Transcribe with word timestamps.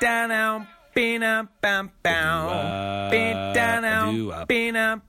down 0.00 0.30
out, 0.30 0.60
up, 0.60 1.48
bam, 1.60 1.90
bow. 2.02 3.08
Beat 3.10 3.54
down 3.54 3.84
out, 3.84 4.30
up, 4.30 4.48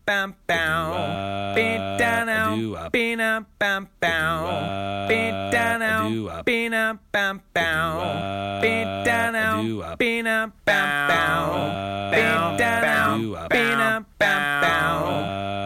bam, 0.05 0.35
bow. 0.47 1.53
Beat 1.55 1.97
down 1.97 2.29
out, 2.29 2.75
up, 2.75 3.45
bam, 3.59 3.87
bow. 3.99 5.07
Beat 5.07 5.51
down 5.51 5.81
out, 5.81 6.73
up, 6.73 6.99
bam, 7.11 7.41
bow. 7.53 8.59
Beat 8.61 9.03
down 9.05 9.35
out, 9.35 9.81
up, 9.81 9.99
bam, 10.65 11.01
bow. 11.07 12.11
Beat 12.11 12.57
down 12.59 12.83
out, 12.83 13.35
up, 13.35 13.49
bam, 13.49 14.05
bow. 14.19 15.56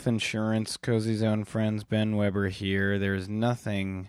Health 0.00 0.06
insurance, 0.06 0.78
Cozy 0.78 1.14
Zone 1.14 1.44
friends, 1.44 1.84
Ben 1.84 2.16
Weber 2.16 2.48
here. 2.48 2.98
There's 2.98 3.28
nothing 3.28 4.08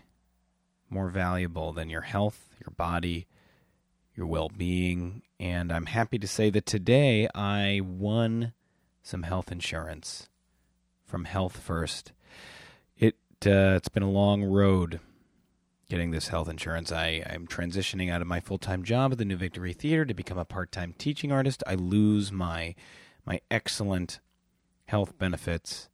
more 0.89 1.09
valuable 1.09 1.73
than 1.73 1.89
your 1.89 1.99
health, 1.99 2.47
your 2.65 2.73
body, 2.77 3.27
your 4.15 4.25
well 4.25 4.47
being. 4.47 5.21
And 5.37 5.69
I'm 5.69 5.87
happy 5.87 6.17
to 6.19 6.27
say 6.27 6.49
that 6.51 6.65
today 6.65 7.27
I 7.35 7.81
won 7.83 8.53
some 9.03 9.23
health 9.23 9.51
insurance 9.51 10.29
from 11.05 11.25
Health 11.25 11.57
First. 11.57 12.13
It, 12.97 13.15
uh, 13.45 13.75
it's 13.75 13.89
been 13.89 14.01
a 14.01 14.09
long 14.09 14.45
road 14.45 15.01
getting 15.89 16.11
this 16.11 16.29
health 16.29 16.47
insurance. 16.47 16.93
I, 16.93 17.21
I'm 17.29 17.47
transitioning 17.47 18.09
out 18.09 18.21
of 18.21 18.27
my 18.27 18.39
full 18.39 18.59
time 18.59 18.83
job 18.83 19.11
at 19.11 19.17
the 19.17 19.25
New 19.25 19.35
Victory 19.35 19.73
Theater 19.73 20.05
to 20.05 20.13
become 20.13 20.37
a 20.37 20.45
part 20.45 20.71
time 20.71 20.95
teaching 20.97 21.33
artist. 21.33 21.61
I 21.67 21.75
lose 21.75 22.31
my 22.31 22.75
my 23.25 23.41
excellent 23.51 24.21
health 24.91 25.17
benefits, 25.17 25.87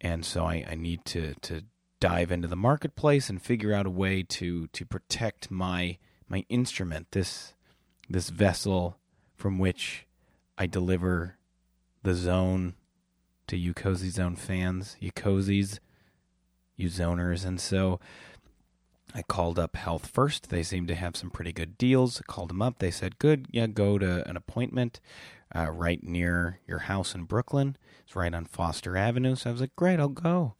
and 0.00 0.24
so 0.24 0.44
I, 0.44 0.64
I 0.68 0.74
need 0.74 1.04
to 1.06 1.34
to 1.42 1.62
dive 2.00 2.32
into 2.32 2.48
the 2.48 2.56
marketplace 2.56 3.30
and 3.30 3.40
figure 3.40 3.72
out 3.72 3.86
a 3.86 3.90
way 3.90 4.24
to 4.24 4.66
to 4.68 4.84
protect 4.84 5.50
my 5.50 5.98
my 6.28 6.44
instrument 6.48 7.12
this 7.12 7.54
this 8.10 8.28
vessel 8.28 8.98
from 9.36 9.58
which 9.58 10.06
I 10.56 10.66
deliver 10.66 11.36
the 12.02 12.14
zone 12.14 12.74
to 13.46 13.56
you 13.56 13.72
cozy 13.72 14.10
zone 14.10 14.34
fans, 14.34 14.96
you 14.98 15.12
cozies, 15.12 15.78
you 16.76 16.88
zoners, 16.88 17.46
and 17.46 17.60
so 17.60 18.00
I 19.14 19.22
called 19.22 19.58
up 19.58 19.76
Health 19.76 20.08
First. 20.08 20.50
They 20.50 20.64
seemed 20.64 20.88
to 20.88 20.94
have 20.96 21.16
some 21.16 21.30
pretty 21.30 21.52
good 21.52 21.78
deals. 21.78 22.20
I 22.20 22.24
called 22.30 22.50
them 22.50 22.62
up. 22.62 22.78
They 22.78 22.90
said, 22.90 23.18
"Good, 23.18 23.46
yeah, 23.52 23.68
go 23.68 23.96
to 23.96 24.28
an 24.28 24.36
appointment 24.36 25.00
uh, 25.54 25.70
right 25.70 26.02
near 26.02 26.60
your 26.66 26.80
house 26.80 27.14
in 27.14 27.24
Brooklyn. 27.24 27.76
It's 28.04 28.16
right 28.16 28.34
on 28.34 28.44
Foster 28.44 28.96
Avenue." 28.96 29.34
So 29.34 29.50
I 29.50 29.52
was 29.52 29.60
like, 29.60 29.76
"Great, 29.76 30.00
I'll 30.00 30.08
go." 30.08 30.54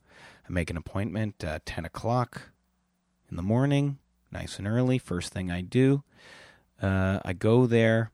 I 0.49 0.53
make 0.53 0.71
an 0.71 0.77
appointment 0.77 1.45
uh, 1.45 1.59
ten 1.65 1.85
o'clock 1.85 2.51
in 3.31 3.37
the 3.37 3.43
morning, 3.43 3.99
nice 4.31 4.59
and 4.59 4.67
early. 4.67 4.99
First 4.99 5.33
thing 5.33 5.51
I 5.51 5.61
do, 5.61 6.03
uh, 6.81 7.21
I 7.25 7.33
go 7.33 7.67
there. 7.67 8.13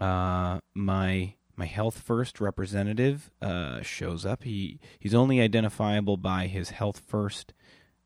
Uh, 0.00 0.60
my 0.74 1.34
my 1.56 1.66
Health 1.66 1.98
First 1.98 2.40
representative 2.40 3.30
uh, 3.40 3.82
shows 3.82 4.26
up. 4.26 4.44
He 4.44 4.78
he's 4.98 5.14
only 5.14 5.40
identifiable 5.40 6.16
by 6.16 6.46
his 6.46 6.70
Health 6.70 7.00
First 7.06 7.52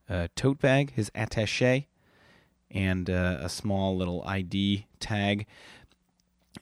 uh, 0.08 0.28
tote 0.36 0.60
bag, 0.60 0.92
his 0.92 1.10
attaché, 1.10 1.86
and 2.70 3.10
uh, 3.10 3.38
a 3.40 3.48
small 3.48 3.96
little 3.96 4.22
ID 4.24 4.86
tag. 5.00 5.46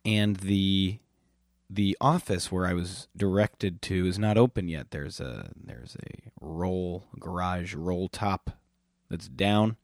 And 0.05 0.37
the 0.37 0.99
the 1.70 1.97
office 2.00 2.50
where 2.50 2.67
I 2.67 2.73
was 2.73 3.09
directed 3.17 3.82
to 3.82 4.06
is 4.06 4.19
not 4.19 4.38
open 4.38 4.69
yet. 4.69 4.91
There's 4.91 5.20
a 5.20 5.50
there's 5.56 5.97
a 5.97 6.31
roll 6.41 7.05
garage 7.19 7.75
roll 7.75 8.09
top 8.09 8.50
that's 9.11 9.29
down. 9.29 9.76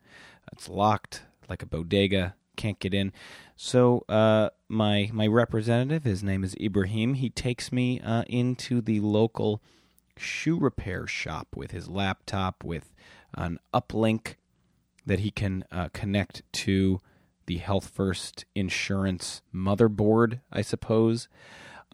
It's 0.53 0.69
locked 0.69 1.23
like 1.49 1.63
a 1.63 1.67
bodega. 1.67 2.35
Can't 2.57 2.79
get 2.79 2.95
in. 2.95 3.13
So 3.57 4.05
uh, 4.09 4.51
my 4.69 5.11
my 5.13 5.27
representative, 5.27 6.05
his 6.05 6.23
name 6.23 6.45
is 6.45 6.57
Ibrahim. 6.61 7.15
He 7.15 7.29
takes 7.29 7.73
me 7.73 8.01
uh, 8.01 8.23
into 8.29 8.81
the 8.81 9.01
local 9.01 9.63
shoe 10.17 10.59
repair 10.59 11.07
shop 11.07 11.49
with 11.55 11.73
his 11.73 11.89
laptop 11.89 12.63
with 12.65 12.95
an 13.35 13.59
uplink 13.75 14.37
that 15.05 15.19
he 15.21 15.31
can 15.31 15.65
uh, 15.71 15.89
connect 15.93 16.43
to 16.53 17.01
the 17.47 17.59
Health 17.59 17.91
First 17.93 18.47
insurance 18.55 19.43
motherboard, 19.55 20.41
I 20.51 20.63
suppose. 20.63 21.29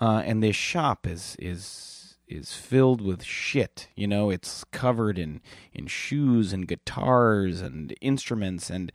Uh, 0.01 0.23
and 0.25 0.43
this 0.43 0.57
shop 0.57 1.07
is 1.07 1.37
is 1.39 2.17
is 2.27 2.55
filled 2.55 3.01
with 3.01 3.25
shit. 3.25 3.89
You 3.97 4.07
know, 4.07 4.31
it's 4.31 4.65
covered 4.65 5.19
in 5.19 5.41
in 5.73 5.87
shoes 5.87 6.53
and 6.53 6.67
guitars 6.67 7.61
and 7.61 7.95
instruments, 8.01 8.71
and 8.71 8.91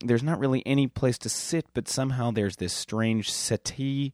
there's 0.00 0.22
not 0.22 0.38
really 0.38 0.62
any 0.66 0.86
place 0.86 1.18
to 1.18 1.28
sit. 1.28 1.66
But 1.74 1.88
somehow 1.88 2.30
there's 2.30 2.56
this 2.56 2.72
strange 2.72 3.30
settee 3.30 4.12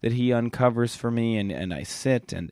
that 0.00 0.12
he 0.12 0.32
uncovers 0.32 0.96
for 0.96 1.10
me, 1.10 1.36
and 1.36 1.52
and 1.52 1.74
I 1.74 1.82
sit 1.82 2.32
and 2.32 2.50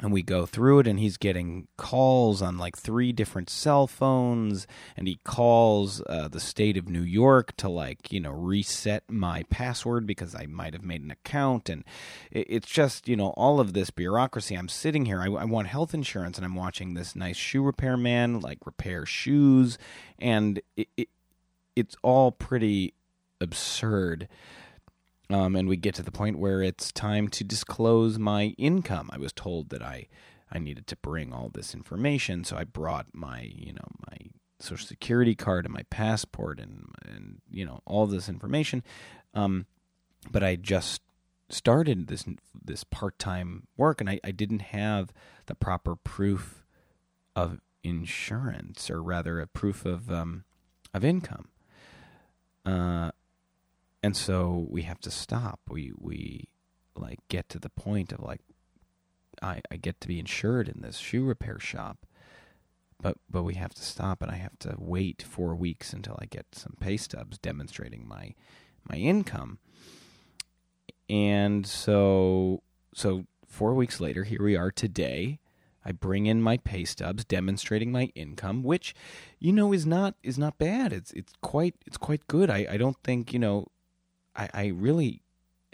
and 0.00 0.12
we 0.12 0.22
go 0.22 0.46
through 0.46 0.80
it 0.80 0.86
and 0.86 0.98
he's 0.98 1.16
getting 1.16 1.68
calls 1.76 2.40
on 2.40 2.56
like 2.56 2.76
three 2.76 3.12
different 3.12 3.50
cell 3.50 3.86
phones 3.86 4.66
and 4.96 5.06
he 5.06 5.18
calls 5.24 6.02
uh, 6.08 6.28
the 6.28 6.40
state 6.40 6.76
of 6.76 6.88
new 6.88 7.02
york 7.02 7.54
to 7.56 7.68
like 7.68 8.10
you 8.12 8.20
know 8.20 8.30
reset 8.30 9.04
my 9.08 9.42
password 9.50 10.06
because 10.06 10.34
i 10.34 10.46
might 10.46 10.72
have 10.72 10.84
made 10.84 11.02
an 11.02 11.10
account. 11.10 11.68
And 11.68 11.84
it, 12.30 12.46
it's 12.48 12.68
just 12.68 13.08
you 13.08 13.16
know 13.16 13.28
all 13.36 13.60
of 13.60 13.72
this 13.72 13.90
bureaucracy. 13.90 14.54
I'm 14.54 14.68
sitting 14.68 15.06
here 15.06 15.20
I, 15.20 15.26
I 15.26 15.44
want 15.44 15.68
health 15.68 15.94
insurance 15.94 16.36
and 16.36 16.44
i'm 16.44 16.54
watching 16.54 16.94
this 16.94 17.14
nice 17.14 17.36
shoe 17.36 17.62
repair 17.62 17.96
man 17.96 18.40
like 18.40 18.58
repair 18.64 19.06
shoes. 19.06 19.78
And 20.18 20.60
it, 20.76 20.88
it 20.96 21.08
it's 21.76 21.96
all 22.02 22.32
pretty 22.32 22.94
absurd 23.40 24.28
um, 25.30 25.56
and 25.56 25.68
we 25.68 25.76
get 25.76 25.94
to 25.96 26.02
the 26.02 26.10
point 26.10 26.38
where 26.38 26.62
it's 26.62 26.92
time 26.92 27.28
to 27.28 27.44
disclose 27.44 28.18
my 28.18 28.54
income. 28.58 29.08
I 29.12 29.18
was 29.18 29.32
told 29.32 29.70
that 29.70 29.82
I 29.82 30.06
I 30.52 30.58
needed 30.58 30.88
to 30.88 30.96
bring 30.96 31.32
all 31.32 31.48
this 31.48 31.74
information, 31.74 32.42
so 32.44 32.56
I 32.56 32.64
brought 32.64 33.06
my 33.12 33.42
you 33.54 33.72
know 33.72 33.88
my 34.10 34.16
social 34.58 34.86
security 34.86 35.34
card 35.34 35.64
and 35.64 35.72
my 35.72 35.84
passport 35.90 36.58
and 36.58 36.86
and 37.04 37.40
you 37.50 37.64
know 37.64 37.80
all 37.86 38.06
this 38.06 38.28
information. 38.28 38.82
Um, 39.32 39.66
but 40.30 40.42
I 40.42 40.56
just 40.56 41.02
started 41.48 42.08
this 42.08 42.24
this 42.64 42.84
part 42.84 43.18
time 43.18 43.66
work, 43.76 44.00
and 44.00 44.10
I, 44.10 44.20
I 44.24 44.30
didn't 44.32 44.62
have 44.62 45.12
the 45.46 45.54
proper 45.54 45.96
proof 45.96 46.64
of 47.36 47.60
insurance, 47.82 48.90
or 48.90 49.02
rather, 49.02 49.40
a 49.40 49.46
proof 49.46 49.84
of 49.84 50.10
um, 50.10 50.44
of 50.92 51.04
income. 51.04 51.48
Uh, 52.64 53.10
and 54.02 54.16
so 54.16 54.66
we 54.70 54.82
have 54.82 55.00
to 55.00 55.10
stop. 55.10 55.60
We 55.68 55.92
we 55.98 56.48
like 56.96 57.20
get 57.28 57.48
to 57.50 57.58
the 57.58 57.70
point 57.70 58.12
of 58.12 58.20
like 58.20 58.40
I, 59.42 59.60
I 59.70 59.76
get 59.76 60.00
to 60.00 60.08
be 60.08 60.18
insured 60.18 60.68
in 60.68 60.82
this 60.82 60.98
shoe 60.98 61.24
repair 61.24 61.58
shop, 61.58 62.06
but 63.00 63.16
but 63.28 63.42
we 63.42 63.54
have 63.54 63.74
to 63.74 63.82
stop 63.82 64.22
and 64.22 64.30
I 64.30 64.36
have 64.36 64.58
to 64.60 64.74
wait 64.78 65.22
four 65.22 65.54
weeks 65.54 65.92
until 65.92 66.18
I 66.20 66.26
get 66.26 66.46
some 66.52 66.76
pay 66.80 66.96
stubs 66.96 67.38
demonstrating 67.38 68.06
my 68.06 68.34
my 68.88 68.96
income. 68.96 69.58
And 71.08 71.66
so 71.66 72.62
so 72.94 73.26
four 73.46 73.74
weeks 73.74 74.00
later, 74.00 74.24
here 74.24 74.42
we 74.42 74.56
are 74.56 74.70
today. 74.70 75.40
I 75.84 75.92
bring 75.92 76.26
in 76.26 76.42
my 76.42 76.58
pay 76.58 76.84
stubs 76.84 77.24
demonstrating 77.24 77.90
my 77.90 78.12
income, 78.14 78.62
which, 78.62 78.94
you 79.38 79.50
know, 79.52 79.72
is 79.72 79.86
not 79.86 80.14
is 80.22 80.38
not 80.38 80.58
bad. 80.58 80.92
It's 80.92 81.10
it's 81.12 81.32
quite 81.40 81.74
it's 81.86 81.96
quite 81.96 82.26
good. 82.26 82.50
I, 82.50 82.66
I 82.70 82.76
don't 82.76 82.98
think, 83.02 83.32
you 83.32 83.38
know, 83.38 83.66
I, 84.40 84.48
I 84.54 84.66
really 84.68 85.22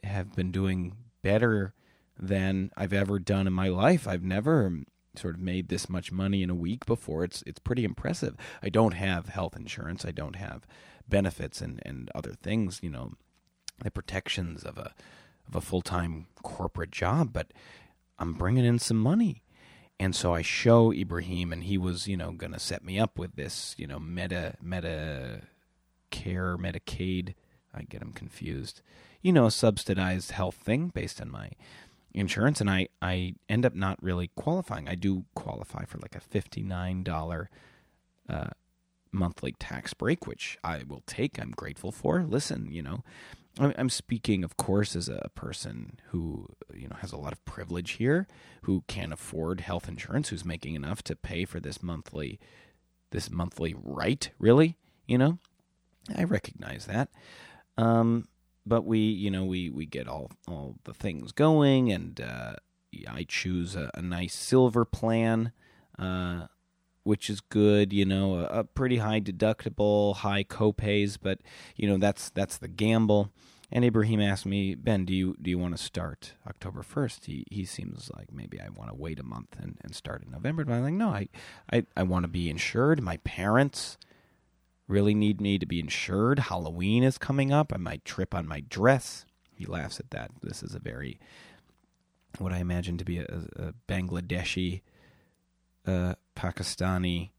have 0.02 0.34
been 0.34 0.50
doing 0.50 0.96
better 1.22 1.74
than 2.18 2.70
I've 2.76 2.92
ever 2.92 3.18
done 3.18 3.46
in 3.46 3.52
my 3.52 3.68
life. 3.68 4.08
I've 4.08 4.24
never 4.24 4.66
um, 4.66 4.86
sort 5.14 5.36
of 5.36 5.40
made 5.40 5.68
this 5.68 5.88
much 5.88 6.10
money 6.10 6.42
in 6.42 6.50
a 6.50 6.54
week 6.54 6.84
before. 6.84 7.24
It's 7.24 7.42
it's 7.46 7.60
pretty 7.60 7.84
impressive. 7.84 8.36
I 8.62 8.68
don't 8.68 8.94
have 8.94 9.28
health 9.28 9.56
insurance. 9.56 10.04
I 10.04 10.10
don't 10.10 10.36
have 10.36 10.66
benefits 11.08 11.60
and, 11.60 11.80
and 11.84 12.10
other 12.14 12.32
things, 12.32 12.80
you 12.82 12.90
know, 12.90 13.12
the 13.82 13.90
protections 13.90 14.64
of 14.64 14.78
a 14.78 14.94
of 15.48 15.54
a 15.54 15.60
full 15.60 15.82
time 15.82 16.26
corporate 16.42 16.90
job, 16.90 17.32
but 17.32 17.52
I'm 18.18 18.32
bringing 18.32 18.64
in 18.64 18.78
some 18.78 18.98
money. 18.98 19.42
And 19.98 20.14
so 20.14 20.34
I 20.34 20.42
show 20.42 20.92
Ibrahim, 20.92 21.52
and 21.54 21.64
he 21.64 21.78
was, 21.78 22.06
you 22.06 22.18
know, 22.18 22.32
going 22.32 22.52
to 22.52 22.58
set 22.58 22.84
me 22.84 22.98
up 22.98 23.18
with 23.18 23.36
this, 23.36 23.74
you 23.78 23.86
know, 23.86 23.98
meta 23.98 24.56
meta 24.60 25.42
care 26.10 26.56
Medicaid. 26.58 27.34
I 27.76 27.82
get 27.82 28.00
them 28.00 28.12
confused. 28.12 28.80
You 29.22 29.32
know, 29.32 29.48
subsidized 29.48 30.32
health 30.32 30.56
thing 30.56 30.88
based 30.88 31.20
on 31.20 31.30
my 31.30 31.50
insurance, 32.14 32.60
and 32.60 32.70
I 32.70 32.88
I 33.02 33.34
end 33.48 33.66
up 33.66 33.74
not 33.74 34.02
really 34.02 34.30
qualifying. 34.36 34.88
I 34.88 34.94
do 34.94 35.24
qualify 35.34 35.84
for 35.84 35.98
like 35.98 36.16
a 36.16 36.20
fifty 36.20 36.62
nine 36.62 37.02
dollar 37.02 37.50
uh, 38.28 38.48
monthly 39.12 39.52
tax 39.58 39.94
break, 39.94 40.26
which 40.26 40.58
I 40.64 40.82
will 40.86 41.02
take. 41.06 41.40
I'm 41.40 41.52
grateful 41.52 41.92
for. 41.92 42.22
Listen, 42.22 42.70
you 42.70 42.82
know, 42.82 43.02
I'm 43.58 43.88
speaking, 43.88 44.44
of 44.44 44.56
course, 44.58 44.94
as 44.94 45.08
a 45.08 45.30
person 45.34 45.98
who 46.08 46.46
you 46.74 46.88
know 46.88 46.96
has 46.96 47.12
a 47.12 47.16
lot 47.16 47.32
of 47.32 47.44
privilege 47.46 47.92
here, 47.92 48.26
who 48.62 48.84
can 48.86 49.12
afford 49.12 49.60
health 49.60 49.88
insurance, 49.88 50.28
who's 50.28 50.44
making 50.44 50.74
enough 50.74 51.02
to 51.04 51.16
pay 51.16 51.44
for 51.44 51.58
this 51.58 51.82
monthly, 51.82 52.38
this 53.12 53.30
monthly 53.30 53.74
right. 53.82 54.30
Really, 54.38 54.76
you 55.06 55.16
know, 55.16 55.38
I 56.14 56.24
recognize 56.24 56.84
that. 56.86 57.08
Um, 57.78 58.28
but 58.64 58.84
we, 58.84 58.98
you 58.98 59.30
know, 59.30 59.44
we 59.44 59.70
we 59.70 59.86
get 59.86 60.08
all 60.08 60.30
all 60.48 60.76
the 60.84 60.94
things 60.94 61.32
going, 61.32 61.92
and 61.92 62.20
uh, 62.20 62.54
I 63.08 63.24
choose 63.28 63.76
a, 63.76 63.90
a, 63.94 64.02
nice 64.02 64.34
silver 64.34 64.84
plan. 64.84 65.52
Uh, 65.98 66.46
which 67.06 67.30
is 67.30 67.40
good. 67.40 67.92
You 67.92 68.04
know, 68.04 68.40
a, 68.40 68.44
a 68.60 68.64
pretty 68.64 68.96
high 68.98 69.20
deductible, 69.20 70.16
high 70.16 70.42
copays, 70.42 71.16
but 71.20 71.38
you 71.76 71.88
know 71.88 71.98
that's 71.98 72.30
that's 72.30 72.58
the 72.58 72.68
gamble. 72.68 73.32
And 73.70 73.84
Ibrahim 73.84 74.20
asked 74.20 74.46
me, 74.46 74.74
Ben, 74.74 75.04
do 75.04 75.14
you 75.14 75.36
do 75.40 75.50
you 75.50 75.58
want 75.58 75.76
to 75.76 75.82
start 75.82 76.34
October 76.46 76.82
first? 76.82 77.26
He 77.26 77.44
he 77.50 77.64
seems 77.64 78.10
like 78.16 78.32
maybe 78.32 78.60
I 78.60 78.68
want 78.68 78.90
to 78.90 78.96
wait 78.96 79.20
a 79.20 79.24
month 79.24 79.56
and, 79.60 79.78
and 79.82 79.94
start 79.94 80.24
in 80.24 80.32
November. 80.32 80.64
But 80.64 80.74
I'm 80.74 80.82
like, 80.82 80.94
no, 80.94 81.08
I 81.08 81.28
I, 81.72 81.84
I 81.96 82.02
want 82.02 82.24
to 82.24 82.28
be 82.28 82.50
insured. 82.50 83.00
My 83.00 83.18
parents 83.18 83.98
really 84.88 85.14
need 85.14 85.40
me 85.40 85.58
to 85.58 85.66
be 85.66 85.80
insured. 85.80 86.38
Halloween 86.38 87.02
is 87.02 87.18
coming 87.18 87.52
up. 87.52 87.72
I 87.72 87.78
might 87.78 88.04
trip 88.04 88.34
on 88.34 88.46
my 88.46 88.60
dress. 88.68 89.24
He 89.54 89.64
laughs 89.64 89.98
at 89.98 90.10
that. 90.10 90.30
This 90.42 90.62
is 90.62 90.74
a 90.74 90.78
very 90.78 91.18
what 92.38 92.52
I 92.52 92.58
imagine 92.58 92.98
to 92.98 93.04
be 93.04 93.18
a, 93.18 93.24
a 93.56 93.74
Bangladeshi 93.88 94.82
uh, 95.86 96.14
Pakistani 96.36 97.30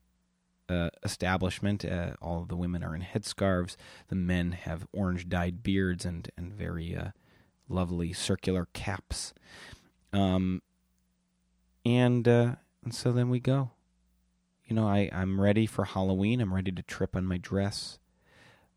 uh, 0.69 0.89
establishment. 1.03 1.85
Uh, 1.85 2.13
all 2.21 2.41
of 2.41 2.47
the 2.47 2.55
women 2.55 2.83
are 2.83 2.95
in 2.95 3.01
headscarves. 3.01 3.75
The 4.07 4.15
men 4.15 4.53
have 4.53 4.88
orange 4.91 5.29
dyed 5.29 5.63
beards 5.63 6.05
and 6.05 6.29
and 6.38 6.53
very 6.53 6.95
uh, 6.95 7.11
lovely 7.69 8.13
circular 8.13 8.67
caps. 8.73 9.33
Um, 10.11 10.61
and 11.85 12.27
uh, 12.27 12.55
and 12.83 12.94
so 12.94 13.11
then 13.11 13.29
we 13.29 13.39
go. 13.39 13.71
You 14.68 14.75
know, 14.75 14.88
I 14.88 15.10
I'm 15.14 15.40
ready 15.40 15.66
for 15.66 15.86
Halloween. 15.86 16.42
I'm 16.42 16.54
ready 16.54 16.72
to 16.74 16.84
trip 16.84 17.16
on 17.16 17.25
my 17.25 17.38
dress. 17.38 18.00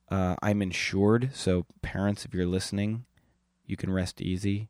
Uh, 0.09 0.37
I'm 0.41 0.63
insured, 0.63 1.31
so 1.35 1.67
parents, 1.83 2.25
if 2.25 2.35
you're 2.35 2.47
listening, 2.47 3.05
you 3.67 3.77
can 3.77 3.93
rest 3.93 4.21
easy. 4.21 4.69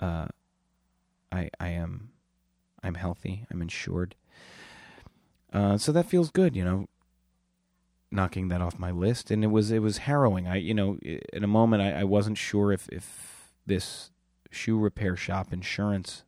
Uh, 0.00 0.26
I 1.30 1.50
I 1.60 1.68
am 1.68 2.10
I'm 2.82 2.94
healthy. 2.94 3.46
I'm 3.50 3.62
insured. 3.62 4.16
Uh, 5.52 5.78
so 5.78 5.92
that 5.92 6.06
feels 6.06 6.30
good, 6.30 6.56
you 6.56 6.64
know. 6.64 6.88
Knocking 8.10 8.48
that 8.48 8.60
off 8.60 8.78
my 8.78 8.90
list, 8.90 9.30
and 9.30 9.42
it 9.42 9.46
was 9.48 9.70
it 9.70 9.78
was 9.78 9.98
harrowing. 9.98 10.46
I 10.46 10.56
you 10.56 10.74
know 10.74 10.98
in 11.02 11.44
a 11.44 11.48
moment 11.48 11.82
I, 11.82 12.00
I 12.00 12.04
wasn't 12.04 12.36
sure 12.36 12.72
if 12.72 12.88
if 12.90 13.52
this 13.64 14.10
shoe 14.50 14.78
repair 14.78 15.16
shop 15.16 15.52
insurance 15.52 16.24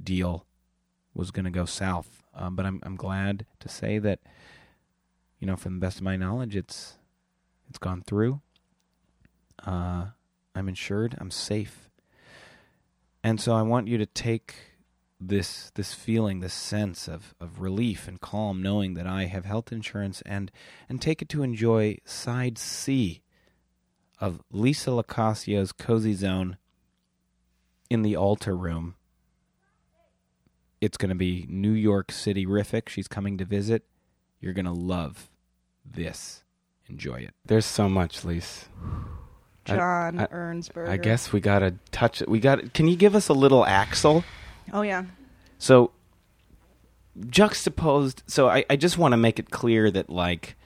deal 0.00 0.46
was 1.12 1.30
going 1.30 1.46
to 1.46 1.50
go 1.50 1.64
south, 1.64 2.19
um, 2.40 2.56
but 2.56 2.66
I'm 2.66 2.80
I'm 2.82 2.96
glad 2.96 3.46
to 3.60 3.68
say 3.68 3.98
that 3.98 4.20
you 5.38 5.46
know 5.46 5.56
from 5.56 5.74
the 5.74 5.80
best 5.80 5.98
of 5.98 6.02
my 6.02 6.16
knowledge 6.16 6.56
it's 6.56 6.94
it's 7.68 7.78
gone 7.78 8.02
through. 8.02 8.40
Uh, 9.64 10.06
I'm 10.54 10.68
insured. 10.68 11.14
I'm 11.18 11.30
safe, 11.30 11.90
and 13.22 13.40
so 13.40 13.52
I 13.52 13.62
want 13.62 13.88
you 13.88 13.98
to 13.98 14.06
take 14.06 14.54
this 15.20 15.70
this 15.74 15.92
feeling, 15.92 16.40
this 16.40 16.54
sense 16.54 17.06
of, 17.06 17.34
of 17.40 17.60
relief 17.60 18.08
and 18.08 18.20
calm, 18.20 18.62
knowing 18.62 18.94
that 18.94 19.06
I 19.06 19.26
have 19.26 19.44
health 19.44 19.70
insurance, 19.70 20.22
and 20.22 20.50
and 20.88 21.00
take 21.00 21.20
it 21.20 21.28
to 21.28 21.42
enjoy 21.42 21.98
side 22.04 22.56
C 22.56 23.22
of 24.18 24.40
Lisa 24.50 24.90
Locascio's 24.90 25.72
Cozy 25.72 26.14
Zone 26.14 26.56
in 27.90 28.02
the 28.02 28.16
altar 28.16 28.56
room. 28.56 28.94
It's 30.80 30.96
going 30.96 31.10
to 31.10 31.14
be 31.14 31.46
New 31.48 31.72
York 31.72 32.10
City 32.10 32.46
rific. 32.46 32.88
She's 32.88 33.08
coming 33.08 33.38
to 33.38 33.44
visit. 33.44 33.84
You're 34.40 34.54
going 34.54 34.64
to 34.64 34.72
love 34.72 35.30
this. 35.84 36.42
Enjoy 36.88 37.16
it. 37.16 37.34
There's 37.44 37.66
so 37.66 37.88
much, 37.88 38.24
Lise. 38.24 38.66
John 39.64 40.18
I, 40.18 40.24
I, 40.24 40.92
I 40.92 40.96
guess 40.96 41.32
we 41.32 41.40
got 41.40 41.58
to 41.60 41.74
touch 41.92 42.22
it. 42.22 42.28
We 42.28 42.40
got. 42.40 42.72
Can 42.72 42.88
you 42.88 42.96
give 42.96 43.14
us 43.14 43.28
a 43.28 43.34
little 43.34 43.64
Axel? 43.64 44.24
Oh 44.72 44.82
yeah. 44.82 45.04
So 45.58 45.92
juxtaposed. 47.28 48.22
So 48.26 48.48
I, 48.48 48.64
I 48.70 48.76
just 48.76 48.96
want 48.96 49.12
to 49.12 49.16
make 49.16 49.38
it 49.38 49.50
clear 49.50 49.90
that 49.90 50.10
like. 50.10 50.56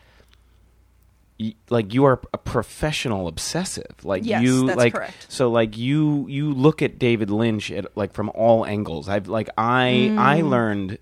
Like 1.68 1.92
you 1.92 2.04
are 2.04 2.20
a 2.32 2.38
professional 2.38 3.26
obsessive 3.26 3.92
like 4.04 4.24
yes, 4.24 4.42
you 4.42 4.66
like 4.66 4.94
correct. 4.94 5.26
so 5.28 5.50
like 5.50 5.76
you 5.76 6.26
you 6.28 6.52
look 6.52 6.80
at 6.80 6.96
david 6.96 7.28
lynch 7.28 7.72
at 7.72 7.96
like 7.96 8.12
from 8.12 8.30
all 8.36 8.64
angles 8.64 9.08
i've 9.08 9.26
like 9.26 9.48
i 9.58 10.10
mm. 10.12 10.16
i 10.18 10.42
learned 10.42 10.96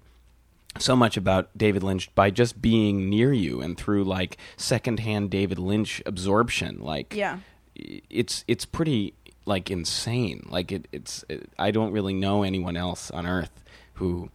so 0.79 0.97
much 0.97 1.17
about 1.17 1.57
David 1.57 1.83
Lynch 1.83 2.15
by 2.15 2.31
just 2.31 2.63
being 2.63 3.09
near 3.11 3.33
you 3.33 3.61
and 3.61 3.77
through 3.77 4.05
like 4.05 4.39
secondhand 4.57 5.31
David 5.31 5.59
Lynch 5.59 6.03
absorption. 6.07 6.79
Like, 6.81 7.15
yeah, 7.15 7.39
it's 7.75 8.45
it's 8.49 8.65
pretty 8.65 9.15
like 9.45 9.71
insane. 9.71 10.47
Like 10.49 10.73
it, 10.73 10.89
it's 10.93 11.25
it, 11.29 11.51
I 11.59 11.71
don't 11.71 11.93
really 11.93 12.15
know 12.15 12.43
anyone 12.43 12.77
else 12.77 13.11
on 13.11 13.27
earth 13.27 13.63
who 13.95 14.31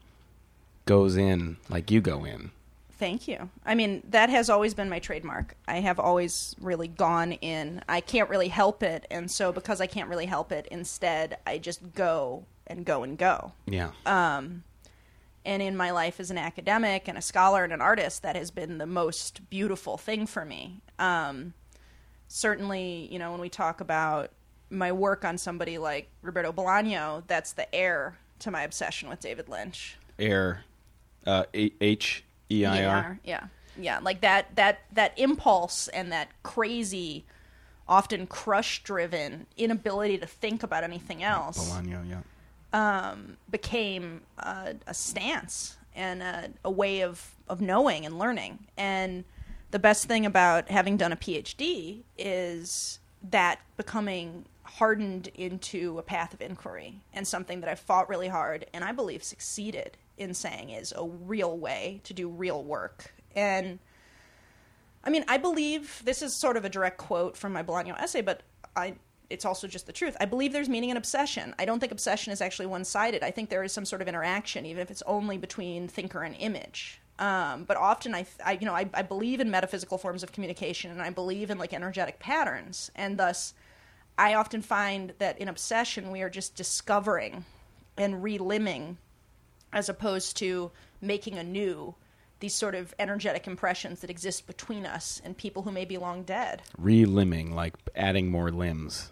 goes 0.86 1.18
in 1.18 1.58
like 1.70 1.92
you 1.92 2.02
go 2.02 2.24
in. 2.24 2.52
Thank 2.98 3.28
you. 3.28 3.50
I 3.66 3.76
mean, 3.76 4.02
that 4.10 4.30
has 4.30 4.50
always 4.50 4.74
been 4.74 4.90
my 4.90 5.00
trademark. 5.00 5.56
I 5.68 5.82
have 5.82 6.00
always 6.00 6.56
really 6.60 6.88
gone 6.88 7.34
in. 7.34 7.82
I 7.88 8.02
can't 8.02 8.30
really 8.30 8.48
help 8.48 8.82
it, 8.82 9.06
and 9.12 9.30
so 9.30 9.52
because 9.52 9.82
I 9.82 9.88
can't 9.88 10.10
really 10.10 10.26
help 10.26 10.52
it, 10.52 10.68
instead 10.72 11.38
I 11.46 11.60
just 11.60 11.94
go 11.94 12.46
and 12.66 12.86
go 12.86 13.04
and 13.04 13.18
go. 13.18 13.54
Yeah. 13.66 13.92
Um 14.06 14.64
and 15.46 15.62
in 15.62 15.78
my 15.78 15.92
life 15.92 16.20
as 16.20 16.30
an 16.30 16.38
academic 16.38 17.08
and 17.08 17.18
a 17.18 17.22
scholar 17.22 17.64
and 17.64 17.72
an 17.72 17.80
artist, 17.80 18.22
that 18.24 18.36
has 18.36 18.52
been 18.52 18.80
the 18.80 18.86
most 18.86 19.50
beautiful 19.50 19.96
thing 19.98 20.28
for 20.28 20.44
me. 20.44 20.82
Um, 21.00 21.54
certainly, 22.28 23.08
you 23.10 23.18
know, 23.18 23.32
when 23.32 23.40
we 23.40 23.48
talk 23.48 23.80
about 23.80 24.32
my 24.70 24.92
work 24.92 25.24
on 25.24 25.38
somebody 25.38 25.78
like 25.78 26.10
Roberto 26.22 26.52
Bolaño, 26.52 27.24
that's 27.28 27.54
the 27.54 27.74
heir 27.74 28.18
to 28.40 28.52
my 28.52 28.64
obsession 28.64 29.08
with 29.08 29.22
David 29.22 29.48
Lynch. 29.48 29.96
Heir. 30.20 30.66
uh, 31.26 31.44
H 31.54 32.26
E 32.52 32.66
I 32.66 32.86
R. 32.86 33.20
Yeah, 33.24 33.48
yeah, 33.80 34.00
like 34.02 34.22
that 34.22 34.56
that 34.56 34.80
that 34.94 35.18
impulse 35.18 35.88
and 35.90 36.12
that 36.12 36.30
crazy 36.44 37.26
often 37.88 38.28
crush 38.28 38.84
driven 38.84 39.46
inability 39.56 40.18
to 40.18 40.26
think 40.26 40.62
about 40.62 40.84
anything 40.84 41.24
else 41.24 41.72
Bolaño, 41.72 42.10
yeah. 42.10 42.22
Um, 42.74 43.38
became 43.50 44.22
a, 44.38 44.76
a 44.86 44.94
stance 44.94 45.78
and 45.96 46.22
a, 46.22 46.50
a 46.64 46.72
way 46.72 47.02
of, 47.02 47.32
of 47.48 47.62
knowing 47.62 48.06
and 48.06 48.20
learning. 48.20 48.60
And 48.78 49.24
the 49.72 49.80
best 49.80 50.06
thing 50.06 50.26
about 50.26 50.70
having 50.70 50.98
done 50.98 51.12
a 51.12 51.16
PhD 51.16 52.04
is 52.18 53.00
that 53.30 53.60
becoming 53.78 54.46
hardened 54.64 55.30
into 55.34 55.98
a 55.98 56.04
path 56.04 56.34
of 56.34 56.42
inquiry 56.42 57.00
and 57.14 57.28
something 57.28 57.62
that 57.62 57.70
I've 57.70 57.80
fought 57.80 58.10
really 58.10 58.28
hard 58.28 58.66
and 58.74 58.84
I 58.84 58.92
believe 58.92 59.24
succeeded 59.24 59.98
in 60.18 60.34
saying 60.34 60.70
is 60.72 60.94
a 60.96 61.06
real 61.06 61.58
way 61.58 62.02
to 62.04 62.14
do 62.14 62.30
real 62.30 62.64
work. 62.64 63.14
And 63.36 63.80
I 65.04 65.10
mean, 65.10 65.24
I 65.28 65.38
believe 65.38 66.02
this 66.04 66.22
is 66.22 66.34
sort 66.34 66.58
of 66.58 66.66
a 66.66 66.70
direct 66.70 66.98
quote 66.98 67.38
from 67.38 67.54
my 67.54 67.64
Bolaño 67.64 68.00
essay, 68.00 68.22
but 68.22 68.44
I 68.76 68.96
it's 69.30 69.46
also 69.46 69.68
just 69.68 69.86
the 69.86 69.94
truth. 69.94 70.16
I 70.20 70.26
believe 70.26 70.54
there's 70.54 70.70
meaning 70.70 70.90
in 70.90 70.98
obsession. 70.98 71.54
I 71.60 71.66
don't 71.66 71.80
think 71.80 71.92
obsession 71.92 72.32
is 72.32 72.42
actually 72.42 72.68
one 72.68 72.86
sided. 72.86 73.24
I 73.24 73.32
think 73.32 73.50
there 73.50 73.64
is 73.64 73.74
some 73.74 73.86
sort 73.86 74.02
of 74.02 74.08
interaction, 74.08 74.66
even 74.66 74.82
if 74.82 74.90
it's 74.90 75.04
only 75.06 75.38
between 75.38 75.88
thinker 75.88 76.24
and 76.24 76.36
image. 76.40 77.02
Um, 77.20 77.64
but 77.66 77.78
often, 77.78 78.14
I, 78.14 78.26
I 78.46 78.54
you 78.54 78.66
know, 78.66 78.74
I, 78.74 78.90
I 78.94 79.02
believe 79.02 79.40
in 79.40 79.50
metaphysical 79.52 79.98
forms 79.98 80.24
of 80.24 80.32
communication, 80.32 80.92
and 80.92 81.02
I 81.02 81.10
believe 81.10 81.50
in 81.50 81.58
like 81.58 81.74
energetic 81.74 82.20
patterns, 82.20 82.92
and 82.96 83.18
thus, 83.18 83.54
I 84.18 84.34
often 84.36 84.62
find 84.62 85.14
that 85.20 85.38
in 85.40 85.48
obsession 85.48 86.12
we 86.12 86.22
are 86.22 86.30
just 86.30 86.56
discovering 86.56 87.46
and 87.98 88.24
relimning, 88.24 88.98
as 89.74 89.90
opposed 89.90 90.38
to 90.38 90.72
making 91.02 91.38
anew 91.38 91.94
these 92.40 92.54
sort 92.54 92.76
of 92.76 92.94
energetic 93.00 93.48
impressions 93.48 94.02
that 94.02 94.10
exist 94.10 94.46
between 94.48 94.86
us 94.86 95.20
and 95.26 95.36
people 95.38 95.64
who 95.64 95.72
may 95.72 95.86
be 95.86 95.98
long 95.98 96.22
dead. 96.24 96.62
Relimbing, 96.78 97.52
like 97.54 97.74
adding 97.96 98.30
more 98.30 98.52
limbs. 98.52 99.12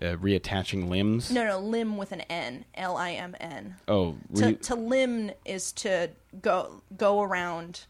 Uh, 0.00 0.14
reattaching 0.14 0.88
limbs. 0.88 1.28
No, 1.32 1.44
no, 1.44 1.58
limb 1.58 1.96
with 1.96 2.12
an 2.12 2.20
N, 2.22 2.64
L 2.76 2.96
I 2.96 3.10
M 3.14 3.34
N. 3.40 3.74
Oh, 3.88 4.14
To 4.36 4.46
re- 4.46 4.54
to 4.54 4.76
limb 4.76 5.32
is 5.44 5.72
to 5.72 6.10
go 6.40 6.82
go 6.96 7.20
around 7.20 7.80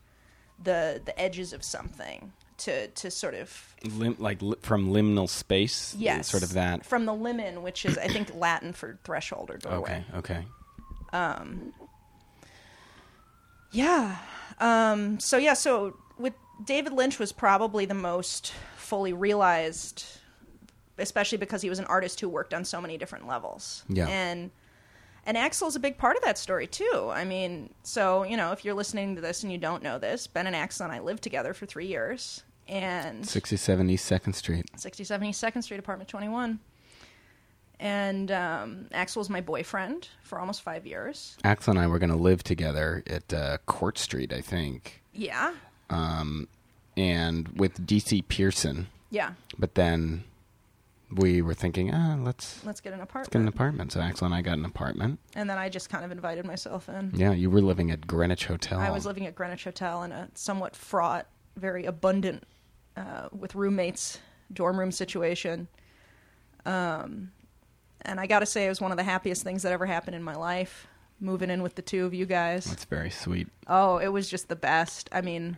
the 0.63 1.03
the 1.05 1.19
edges 1.21 1.53
of 1.53 1.63
something. 1.63 2.33
To 2.59 2.89
to 2.89 3.11
sort 3.11 3.35
of 3.35 3.75
lim- 3.85 4.17
like 4.19 4.41
li- 4.41 4.57
from 4.63 4.89
liminal 4.89 5.29
space. 5.29 5.95
yes, 5.99 6.31
Sort 6.31 6.43
of 6.43 6.55
that. 6.55 6.87
from 6.87 7.05
the 7.05 7.13
limen, 7.13 7.61
which 7.63 7.85
is 7.85 7.99
I 7.99 8.09
think 8.09 8.35
Latin 8.35 8.73
for 8.73 8.99
threshold 9.05 9.51
or 9.51 9.59
doorway. 9.59 10.05
Okay. 10.15 10.19
Okay. 10.19 10.47
Yeah. 13.73 14.17
Um, 14.61 15.21
so 15.21 15.37
yeah, 15.37 15.55
so 15.55 15.97
with 16.19 16.35
David 16.65 16.93
Lynch 16.93 17.19
was 17.19 17.33
probably 17.33 17.85
the 17.85 17.95
most 17.95 18.53
fully 18.77 19.13
realized, 19.13 20.05
especially 20.97 21.39
because 21.39 21.63
he 21.63 21.69
was 21.69 21.79
an 21.79 21.85
artist 21.87 22.21
who 22.21 22.29
worked 22.29 22.55
on 22.55 22.65
so 22.65 22.81
many 22.81 22.99
different 22.99 23.27
levels. 23.27 23.85
Yeah. 23.89 24.09
And 24.09 24.51
and 25.27 25.37
Axel's 25.37 25.77
a 25.77 25.81
big 25.81 25.99
part 25.99 26.17
of 26.17 26.23
that 26.23 26.39
story 26.39 26.67
too. 26.67 27.11
I 27.13 27.25
mean, 27.25 27.75
so 27.83 28.23
you 28.25 28.37
know, 28.37 28.53
if 28.53 28.65
you're 28.65 28.75
listening 28.75 29.15
to 29.17 29.21
this 29.21 29.43
and 29.43 29.53
you 29.53 29.59
don't 29.59 29.83
know 29.83 29.99
this, 29.99 30.27
Ben 30.27 30.47
and 30.47 30.57
Axel 30.57 30.85
and 30.85 30.95
I 30.95 31.01
lived 31.01 31.23
together 31.23 31.53
for 31.53 31.67
three 31.67 31.87
years, 31.87 32.43
and 32.67 33.27
67 33.27 33.91
East 33.91 34.11
2nd 34.11 34.35
Street. 34.35 34.67
6070 34.77 35.33
Second 35.33 35.63
Street, 35.63 35.79
apartment 35.79 36.09
21. 36.09 36.59
And 37.81 38.31
um, 38.33 38.87
Axel 38.93 39.21
was 39.21 39.31
my 39.31 39.41
boyfriend 39.41 40.09
for 40.23 40.41
almost 40.41 40.63
five 40.63 40.87
years. 40.87 41.37
Axel 41.45 41.71
and 41.73 41.79
I 41.81 41.87
were 41.87 41.99
going 42.01 42.11
to 42.11 42.17
live 42.17 42.43
together 42.43 43.03
at 43.07 43.33
uh, 43.33 43.59
Court 43.67 43.99
Street, 43.99 44.33
I 44.33 44.41
think, 44.41 45.03
Yeah, 45.13 45.55
Um, 45.91 46.49
and 46.97 47.49
with 47.57 47.87
DC 47.87 48.27
Pearson. 48.29 48.89
yeah. 49.11 49.33
But 49.59 49.77
then 49.77 50.25
we 51.11 51.41
were 51.41 51.55
thinking, 51.55 51.95
ah, 51.95 52.17
let's 52.21 52.65
Let's 52.65 52.81
get 52.81 52.93
an 52.93 53.01
apartment. 53.01 53.31
get 53.33 53.41
an 53.43 53.49
apartment. 53.49 53.93
So 53.93 54.01
Axel 54.01 54.27
and 54.27 54.35
I 54.35 54.43
got 54.43 54.59
an 54.59 54.65
apartment. 54.65 55.21
And 55.37 55.49
then 55.49 55.57
I 55.57 55.69
just 55.69 55.89
kind 55.89 56.05
of 56.05 56.11
invited 56.11 56.45
myself 56.45 56.89
in. 56.89 57.13
Yeah, 57.15 57.31
you 57.33 57.49
were 57.49 57.61
living 57.63 57.93
at 57.93 58.07
Greenwich 58.09 58.47
Hotel. 58.47 58.81
I 58.81 58.91
was 58.91 59.07
living 59.07 59.25
at 59.27 59.35
Greenwich 59.37 59.63
Hotel 59.65 60.03
in 60.03 60.11
a 60.13 60.29
somewhat 60.35 60.75
fraught, 60.75 61.27
very 61.57 61.85
abundant, 61.85 62.43
uh, 62.97 63.29
with 63.33 63.55
roommates, 63.55 64.19
dorm 64.53 64.79
room 64.81 64.91
situation. 64.91 65.69
Um, 66.67 67.31
and 68.09 68.19
I 68.19 68.27
got 68.27 68.41
to 68.41 68.47
say, 68.47 68.67
it 68.67 68.71
was 68.71 68.81
one 68.81 68.91
of 68.91 68.97
the 68.97 69.05
happiest 69.05 69.43
things 69.43 69.63
that 69.63 69.73
ever 69.73 69.87
happened 69.87 70.17
in 70.17 70.23
my 70.23 70.35
life. 70.35 70.87
Moving 71.21 71.51
in 71.51 71.63
with 71.63 71.75
the 71.75 71.83
two 71.83 72.07
of 72.07 72.15
you 72.15 72.27
guys. 72.27 72.65
That's 72.65 72.85
very 72.85 73.11
sweet. 73.11 73.49
Oh, 73.67 73.99
it 73.99 74.09
was 74.09 74.29
just 74.31 74.49
the 74.49 74.57
best. 74.57 75.09
I 75.11 75.21
mean, 75.21 75.57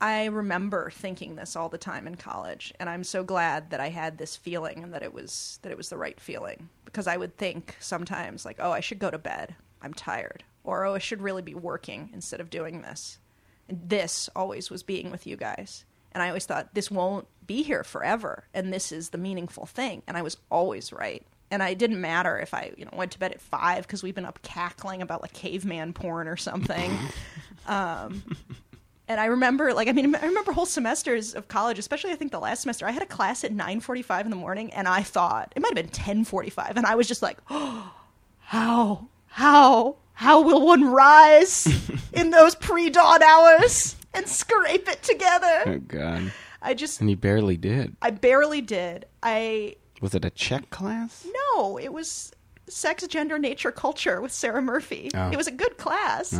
I 0.00 0.26
remember 0.26 0.90
thinking 0.90 1.36
this 1.36 1.54
all 1.54 1.68
the 1.68 1.76
time 1.76 2.06
in 2.06 2.14
college, 2.14 2.72
and 2.80 2.88
I'm 2.88 3.04
so 3.04 3.22
glad 3.24 3.70
that 3.70 3.80
I 3.80 3.90
had 3.90 4.16
this 4.16 4.36
feeling 4.36 4.82
and 4.82 4.94
that 4.94 5.02
it 5.02 5.12
was 5.12 5.58
that 5.62 5.72
it 5.72 5.76
was 5.76 5.90
the 5.90 5.98
right 5.98 6.18
feeling 6.18 6.70
because 6.84 7.06
I 7.06 7.16
would 7.16 7.36
think 7.36 7.76
sometimes 7.78 8.44
like, 8.44 8.56
"Oh, 8.58 8.70
I 8.70 8.80
should 8.80 9.00
go 9.00 9.10
to 9.10 9.18
bed. 9.18 9.54
I'm 9.82 9.92
tired." 9.92 10.44
Or, 10.64 10.84
"Oh, 10.84 10.94
I 10.94 10.98
should 10.98 11.20
really 11.20 11.42
be 11.42 11.54
working 11.54 12.10
instead 12.14 12.40
of 12.40 12.48
doing 12.48 12.80
this." 12.80 13.18
And 13.68 13.88
this 13.88 14.30
always 14.34 14.70
was 14.70 14.82
being 14.82 15.10
with 15.10 15.26
you 15.26 15.36
guys. 15.36 15.84
And 16.18 16.22
I 16.24 16.30
always 16.30 16.46
thought 16.46 16.74
this 16.74 16.90
won't 16.90 17.28
be 17.46 17.62
here 17.62 17.84
forever, 17.84 18.42
and 18.52 18.72
this 18.72 18.90
is 18.90 19.10
the 19.10 19.18
meaningful 19.18 19.66
thing, 19.66 20.02
and 20.08 20.16
I 20.16 20.22
was 20.22 20.36
always 20.50 20.92
right. 20.92 21.24
And 21.52 21.62
I 21.62 21.74
didn't 21.74 22.00
matter 22.00 22.36
if 22.40 22.54
I, 22.54 22.72
you 22.76 22.86
know, 22.86 22.90
went 22.92 23.12
to 23.12 23.20
bed 23.20 23.30
at 23.30 23.40
five 23.40 23.86
because 23.86 24.02
we've 24.02 24.16
been 24.16 24.24
up 24.24 24.42
cackling 24.42 25.00
about 25.00 25.22
like 25.22 25.32
caveman 25.32 25.92
porn 25.92 26.26
or 26.26 26.36
something. 26.36 26.90
um, 27.68 28.24
and 29.06 29.20
I 29.20 29.26
remember, 29.26 29.72
like, 29.72 29.86
I 29.86 29.92
mean, 29.92 30.12
I 30.16 30.26
remember 30.26 30.50
whole 30.50 30.66
semesters 30.66 31.36
of 31.36 31.46
college, 31.46 31.78
especially 31.78 32.10
I 32.10 32.16
think 32.16 32.32
the 32.32 32.40
last 32.40 32.62
semester. 32.62 32.84
I 32.84 32.90
had 32.90 33.04
a 33.04 33.06
class 33.06 33.44
at 33.44 33.52
nine 33.52 33.78
forty-five 33.78 34.26
in 34.26 34.30
the 34.30 34.36
morning, 34.36 34.72
and 34.72 34.88
I 34.88 35.04
thought 35.04 35.52
it 35.54 35.62
might 35.62 35.68
have 35.68 35.76
been 35.76 35.92
ten 35.92 36.24
forty-five, 36.24 36.76
and 36.76 36.84
I 36.84 36.96
was 36.96 37.06
just 37.06 37.22
like, 37.22 37.38
oh, 37.48 37.94
how, 38.40 39.06
how, 39.28 39.98
how 40.14 40.40
will 40.42 40.66
one 40.66 40.84
rise 40.84 41.68
in 42.12 42.30
those 42.30 42.56
pre-dawn 42.56 43.22
hours 43.22 43.94
and 44.18 44.28
scrape 44.28 44.88
it 44.88 45.02
together? 45.02 45.62
Oh, 45.66 45.78
God. 45.78 46.32
I 46.60 46.74
just, 46.74 47.00
And 47.00 47.08
you 47.08 47.16
barely 47.16 47.56
did. 47.56 47.96
I 48.02 48.10
barely 48.10 48.60
did. 48.60 49.06
I 49.22 49.76
Was 50.00 50.14
it 50.14 50.24
a 50.24 50.30
Czech 50.30 50.70
class? 50.70 51.26
no, 51.54 51.78
it 51.78 51.92
was 51.92 52.32
sex, 52.68 53.06
gender, 53.06 53.38
nature, 53.38 53.70
culture 53.72 54.20
with 54.20 54.32
Sarah 54.32 54.60
Murphy. 54.60 55.10
Oh. 55.14 55.30
It 55.30 55.36
was 55.36 55.46
a 55.46 55.52
good 55.52 55.78
class. 55.78 56.38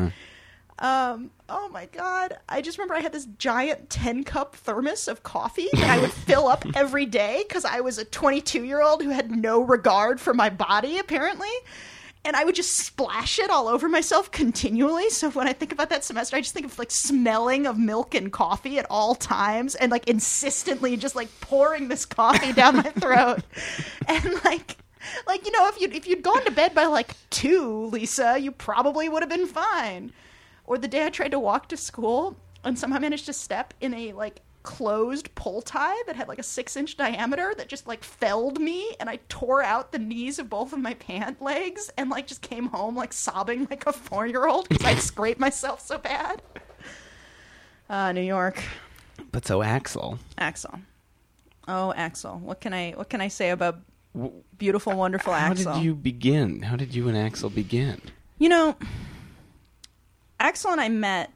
Um, 0.80 1.32
oh 1.48 1.68
my 1.70 1.86
god! 1.86 2.38
I 2.48 2.60
just 2.62 2.78
remember 2.78 2.94
I 2.94 3.00
had 3.00 3.12
this 3.12 3.26
giant 3.36 3.90
ten 3.90 4.22
cup 4.22 4.54
thermos 4.54 5.08
of 5.08 5.24
coffee 5.24 5.66
that 5.72 5.90
I 5.90 5.98
would 6.00 6.12
fill 6.28 6.46
up 6.46 6.64
every 6.76 7.04
day 7.04 7.44
because 7.48 7.64
I 7.64 7.80
was 7.80 7.98
a 7.98 8.04
22 8.04 8.62
year 8.64 8.80
old 8.80 9.02
who 9.02 9.10
had 9.10 9.28
no 9.30 9.60
regard 9.60 10.20
for 10.20 10.32
my 10.34 10.50
body 10.50 10.98
apparently. 10.98 11.48
And 12.24 12.36
I 12.36 12.44
would 12.44 12.54
just 12.54 12.76
splash 12.76 13.38
it 13.38 13.48
all 13.48 13.68
over 13.68 13.88
myself 13.88 14.30
continually. 14.30 15.08
So 15.10 15.30
when 15.30 15.48
I 15.48 15.52
think 15.52 15.72
about 15.72 15.90
that 15.90 16.04
semester, 16.04 16.36
I 16.36 16.40
just 16.40 16.52
think 16.52 16.66
of 16.66 16.78
like 16.78 16.90
smelling 16.90 17.66
of 17.66 17.78
milk 17.78 18.14
and 18.14 18.32
coffee 18.32 18.78
at 18.78 18.86
all 18.90 19.14
times 19.14 19.74
and 19.74 19.90
like 19.90 20.08
insistently 20.08 20.96
just 20.96 21.16
like 21.16 21.28
pouring 21.40 21.88
this 21.88 22.04
coffee 22.04 22.52
down 22.52 22.76
my 22.76 22.82
throat. 23.00 23.42
And 24.06 24.44
like 24.44 24.76
like 25.26 25.46
you 25.46 25.52
know 25.52 25.68
if 25.68 25.80
you 25.80 25.88
if 25.90 26.06
you'd 26.06 26.22
gone 26.22 26.44
to 26.44 26.50
bed 26.50 26.74
by 26.74 26.86
like 26.86 27.14
2, 27.30 27.86
Lisa, 27.86 28.38
you 28.38 28.50
probably 28.50 29.08
would 29.08 29.22
have 29.22 29.30
been 29.30 29.46
fine. 29.46 30.12
Or 30.64 30.76
the 30.76 30.88
day 30.88 31.06
I 31.06 31.10
tried 31.10 31.30
to 31.30 31.38
walk 31.38 31.68
to 31.68 31.76
school 31.76 32.36
and 32.64 32.78
somehow 32.78 32.98
managed 32.98 33.26
to 33.26 33.32
step 33.32 33.72
in 33.80 33.94
a 33.94 34.12
like 34.12 34.40
closed 34.68 35.34
pull 35.34 35.62
tie 35.62 35.96
that 36.06 36.14
had 36.14 36.28
like 36.28 36.38
a 36.38 36.42
six 36.42 36.76
inch 36.76 36.98
diameter 36.98 37.54
that 37.56 37.68
just 37.68 37.88
like 37.88 38.04
felled 38.04 38.60
me 38.60 38.94
and 39.00 39.08
I 39.08 39.18
tore 39.30 39.62
out 39.62 39.92
the 39.92 39.98
knees 39.98 40.38
of 40.38 40.50
both 40.50 40.74
of 40.74 40.78
my 40.78 40.92
pant 40.92 41.40
legs 41.40 41.90
and 41.96 42.10
like 42.10 42.26
just 42.26 42.42
came 42.42 42.66
home 42.66 42.94
like 42.94 43.14
sobbing 43.14 43.66
like 43.70 43.86
a 43.86 43.94
four 43.94 44.26
year 44.26 44.46
old 44.46 44.68
because 44.68 44.84
I'd 44.84 44.98
scraped 45.12 45.40
myself 45.40 45.80
so 45.80 45.96
bad. 45.96 46.42
Uh, 47.88 48.12
New 48.12 48.20
York. 48.20 48.62
But 49.32 49.46
so 49.46 49.62
Axel. 49.62 50.18
Axel. 50.36 50.80
Oh, 51.66 51.94
Axel. 51.96 52.38
What 52.38 52.60
can 52.60 52.74
I 52.74 52.90
what 52.90 53.08
can 53.08 53.22
I 53.22 53.28
say 53.28 53.48
about 53.48 53.80
beautiful, 54.58 54.92
wonderful 54.92 55.32
How 55.32 55.50
Axel? 55.50 55.72
How 55.72 55.78
did 55.78 55.84
you 55.86 55.94
begin? 55.94 56.60
How 56.60 56.76
did 56.76 56.94
you 56.94 57.08
and 57.08 57.16
Axel 57.16 57.48
begin? 57.48 58.02
You 58.38 58.50
know, 58.50 58.76
Axel 60.38 60.72
and 60.72 60.80
I 60.80 60.90
met. 60.90 61.30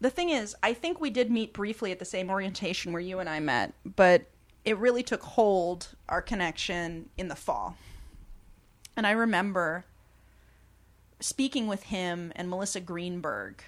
The 0.00 0.10
thing 0.10 0.30
is, 0.30 0.54
I 0.62 0.74
think 0.74 1.00
we 1.00 1.10
did 1.10 1.30
meet 1.30 1.52
briefly 1.52 1.90
at 1.90 1.98
the 1.98 2.04
same 2.04 2.30
orientation 2.30 2.92
where 2.92 3.00
you 3.00 3.18
and 3.18 3.28
I 3.28 3.40
met, 3.40 3.72
but 3.84 4.26
it 4.64 4.76
really 4.78 5.02
took 5.02 5.22
hold, 5.22 5.88
our 6.08 6.20
connection, 6.20 7.08
in 7.16 7.28
the 7.28 7.36
fall. 7.36 7.76
And 8.96 9.06
I 9.06 9.12
remember 9.12 9.84
speaking 11.20 11.66
with 11.66 11.84
him 11.84 12.32
and 12.36 12.50
Melissa 12.50 12.80
Greenberg. 12.80 13.62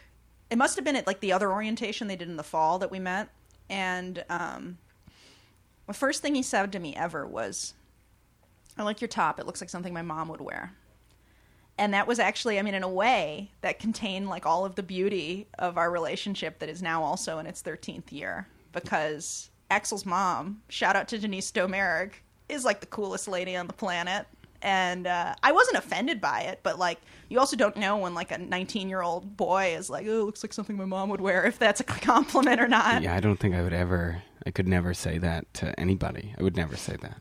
It 0.51 0.59
must 0.59 0.77
have 0.77 0.85
been 0.85 0.97
at 0.97 1.07
like 1.07 1.21
the 1.21 1.33
other 1.33 1.51
orientation 1.51 2.09
they 2.09 2.17
did 2.17 2.29
in 2.29 2.37
the 2.37 2.43
fall 2.43 2.79
that 2.79 2.91
we 2.91 2.99
met. 2.99 3.29
And 3.71 4.25
um, 4.29 4.79
the 5.87 5.95
first 5.95 6.21
thing 6.21 6.35
he 6.35 6.43
said 6.43 6.73
to 6.73 6.79
me 6.79 6.95
ever 6.95 7.27
was, 7.27 7.75
I 8.77 8.83
like 8.83 9.01
your 9.01 9.09
top. 9.09 9.41
It 9.41 9.47
looks 9.47 9.61
like 9.61 9.71
something 9.71 9.95
my 9.95 10.03
mom 10.03 10.29
would 10.29 10.41
wear 10.41 10.75
and 11.79 11.95
that 11.95 12.07
was 12.07 12.19
actually 12.19 12.59
i 12.59 12.63
mean 12.63 12.75
in 12.75 12.83
a 12.83 12.89
way 12.89 13.51
that 13.61 13.79
contained 13.79 14.29
like 14.29 14.45
all 14.45 14.65
of 14.65 14.75
the 14.75 14.83
beauty 14.83 15.47
of 15.59 15.79
our 15.79 15.91
relationship 15.91 16.59
that 16.59 16.69
is 16.69 16.83
now 16.83 17.03
also 17.03 17.39
in 17.39 17.47
its 17.47 17.63
13th 17.63 18.13
year 18.13 18.47
because 18.73 19.51
Axel's 19.71 20.07
mom, 20.07 20.63
shout 20.69 20.97
out 20.97 21.09
to 21.09 21.19
Denise 21.19 21.53
Domergue, 21.53 22.13
is 22.49 22.65
like 22.65 22.81
the 22.81 22.87
coolest 22.87 23.29
lady 23.29 23.57
on 23.57 23.67
the 23.67 23.73
planet. 23.73 24.27
And 24.61 25.07
uh, 25.07 25.35
I 25.43 25.53
wasn't 25.53 25.77
offended 25.77 26.21
by 26.21 26.43
it, 26.43 26.61
but 26.63 26.79
like, 26.79 26.99
you 27.29 27.39
also 27.39 27.57
don't 27.57 27.77
know 27.77 27.99
when 27.99 28.15
like 28.15 28.33
a 28.33 28.39
19 28.39 28.89
year 28.89 29.03
old 29.03 29.37
boy 29.37 29.75
is 29.77 29.89
like, 29.89 30.07
oh, 30.09 30.23
it 30.23 30.25
looks 30.25 30.43
like 30.43 30.53
something 30.53 30.77
my 30.77 30.85
mom 30.85 31.11
would 31.11 31.21
wear, 31.21 31.45
if 31.45 31.59
that's 31.59 31.81
a 31.81 31.85
compliment 31.85 32.61
or 32.61 32.67
not. 32.67 33.03
Yeah, 33.03 33.15
I 33.15 33.21
don't 33.21 33.39
think 33.39 33.55
I 33.55 33.63
would 33.63 33.73
ever. 33.73 34.23
I 34.47 34.51
could 34.51 34.67
never 34.67 34.95
say 34.95 35.19
that 35.19 35.53
to 35.55 35.79
anybody. 35.79 36.35
I 36.39 36.43
would 36.43 36.57
never 36.57 36.77
say 36.77 36.97
that. 37.03 37.21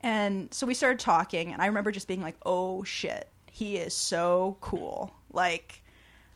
And 0.00 0.52
so 0.52 0.66
we 0.66 0.74
started 0.74 1.00
talking, 1.00 1.52
and 1.52 1.60
I 1.60 1.66
remember 1.66 1.90
just 1.90 2.06
being 2.06 2.22
like, 2.22 2.36
oh 2.44 2.84
shit, 2.84 3.28
he 3.58 3.76
is 3.76 3.92
so 3.92 4.56
cool. 4.60 5.12
Like, 5.32 5.82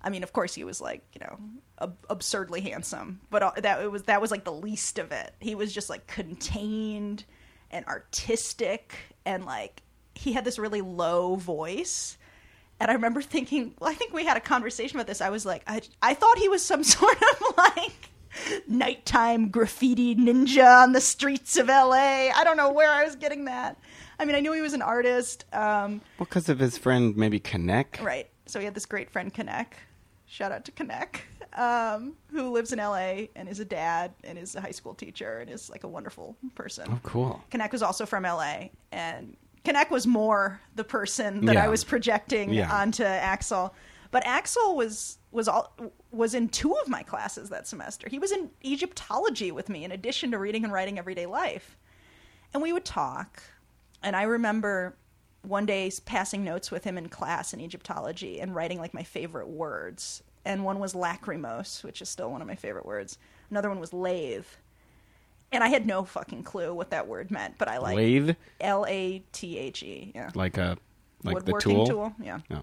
I 0.02 0.10
mean, 0.10 0.24
of 0.24 0.32
course, 0.32 0.54
he 0.54 0.64
was 0.64 0.80
like, 0.80 1.02
you 1.14 1.20
know, 1.20 1.38
ab- 1.80 2.06
absurdly 2.10 2.60
handsome, 2.60 3.20
but 3.30 3.42
uh, 3.44 3.52
that 3.58 3.90
was 3.92 4.02
that 4.04 4.20
was 4.20 4.32
like 4.32 4.42
the 4.42 4.52
least 4.52 4.98
of 4.98 5.12
it. 5.12 5.32
He 5.38 5.54
was 5.54 5.72
just 5.72 5.88
like 5.88 6.08
contained 6.08 7.24
and 7.70 7.86
artistic, 7.86 8.96
and 9.24 9.46
like 9.46 9.82
he 10.16 10.32
had 10.32 10.44
this 10.44 10.58
really 10.58 10.80
low 10.80 11.36
voice. 11.36 12.18
And 12.80 12.90
I 12.90 12.94
remember 12.94 13.22
thinking, 13.22 13.74
well, 13.78 13.88
I 13.88 13.94
think 13.94 14.12
we 14.12 14.24
had 14.24 14.36
a 14.36 14.40
conversation 14.40 14.96
about 14.96 15.06
this. 15.06 15.20
I 15.20 15.30
was 15.30 15.46
like, 15.46 15.62
I, 15.68 15.82
I 16.02 16.14
thought 16.14 16.38
he 16.38 16.48
was 16.48 16.64
some 16.64 16.82
sort 16.96 17.16
of 17.16 17.56
like 17.56 18.10
nighttime 18.66 19.50
graffiti 19.50 20.16
ninja 20.16 20.82
on 20.82 20.90
the 20.90 21.00
streets 21.00 21.56
of 21.56 21.68
LA. 21.68 22.30
I 22.34 22.42
don't 22.42 22.56
know 22.56 22.72
where 22.72 22.90
I 22.90 23.04
was 23.04 23.14
getting 23.14 23.44
that. 23.44 23.78
I 24.22 24.24
mean, 24.24 24.36
I 24.36 24.40
knew 24.40 24.52
he 24.52 24.60
was 24.60 24.72
an 24.72 24.82
artist. 24.82 25.44
Um, 25.52 26.00
Well, 26.16 26.26
because 26.28 26.48
of 26.48 26.60
his 26.60 26.78
friend, 26.78 27.16
maybe 27.16 27.40
Kanek. 27.40 28.00
Right. 28.00 28.30
So 28.46 28.60
he 28.60 28.64
had 28.64 28.72
this 28.74 28.86
great 28.86 29.10
friend, 29.10 29.34
Kanek. 29.34 29.66
Shout 30.26 30.52
out 30.52 30.64
to 30.66 30.72
Kanek, 30.72 31.22
um, 31.58 32.14
who 32.30 32.50
lives 32.52 32.72
in 32.72 32.78
LA 32.78 33.26
and 33.34 33.48
is 33.48 33.58
a 33.58 33.64
dad 33.64 34.12
and 34.22 34.38
is 34.38 34.54
a 34.54 34.60
high 34.60 34.70
school 34.70 34.94
teacher 34.94 35.40
and 35.40 35.50
is 35.50 35.68
like 35.68 35.82
a 35.82 35.88
wonderful 35.88 36.36
person. 36.54 36.86
Oh, 36.88 37.00
cool. 37.02 37.42
Kanek 37.50 37.72
was 37.72 37.82
also 37.82 38.06
from 38.06 38.22
LA, 38.22 38.68
and 38.92 39.36
Kanek 39.64 39.90
was 39.90 40.06
more 40.06 40.60
the 40.76 40.84
person 40.84 41.44
that 41.46 41.54
Yeah. 41.56 41.64
I 41.64 41.68
was 41.68 41.82
projecting 41.82 42.52
Yeah. 42.52 42.72
onto 42.72 43.02
Axel. 43.02 43.74
But 44.12 44.24
Axel 44.24 44.76
was 44.76 45.18
was 45.32 45.48
all 45.48 45.74
was 46.12 46.34
in 46.34 46.48
two 46.48 46.74
of 46.76 46.88
my 46.88 47.02
classes 47.02 47.48
that 47.50 47.66
semester. 47.66 48.08
He 48.08 48.20
was 48.20 48.30
in 48.30 48.50
Egyptology 48.64 49.50
with 49.50 49.68
me, 49.68 49.84
in 49.84 49.90
addition 49.90 50.30
to 50.30 50.38
reading 50.38 50.62
and 50.64 50.72
writing 50.72 50.96
everyday 50.98 51.26
life, 51.26 51.76
and 52.54 52.62
we 52.62 52.72
would 52.72 52.84
talk. 52.84 53.42
And 54.02 54.16
I 54.16 54.22
remember 54.22 54.96
one 55.42 55.66
day 55.66 55.90
passing 56.04 56.44
notes 56.44 56.70
with 56.70 56.84
him 56.84 56.96
in 56.96 57.08
class 57.08 57.52
in 57.52 57.60
Egyptology 57.60 58.40
and 58.40 58.54
writing 58.54 58.78
like 58.78 58.94
my 58.94 59.02
favorite 59.02 59.48
words. 59.48 60.22
And 60.44 60.64
one 60.64 60.78
was 60.78 60.94
lachrymose, 60.94 61.84
which 61.84 62.02
is 62.02 62.08
still 62.08 62.30
one 62.30 62.40
of 62.40 62.48
my 62.48 62.56
favorite 62.56 62.86
words. 62.86 63.18
Another 63.50 63.68
one 63.68 63.80
was 63.80 63.92
lathe. 63.92 64.46
And 65.52 65.62
I 65.62 65.68
had 65.68 65.86
no 65.86 66.04
fucking 66.04 66.44
clue 66.44 66.72
what 66.72 66.90
that 66.90 67.06
word 67.06 67.30
meant, 67.30 67.58
but 67.58 67.68
I 67.68 67.76
like 67.76 67.96
Lathe, 67.96 68.36
L 68.60 68.86
A 68.88 69.22
T 69.32 69.58
H 69.58 69.82
E. 69.82 70.10
Yeah. 70.14 70.30
like 70.34 70.56
a 70.56 70.78
like 71.22 71.44
the 71.44 71.52
Woodworking 71.52 71.86
tool. 71.86 72.14
Yeah. 72.20 72.40
No. 72.48 72.62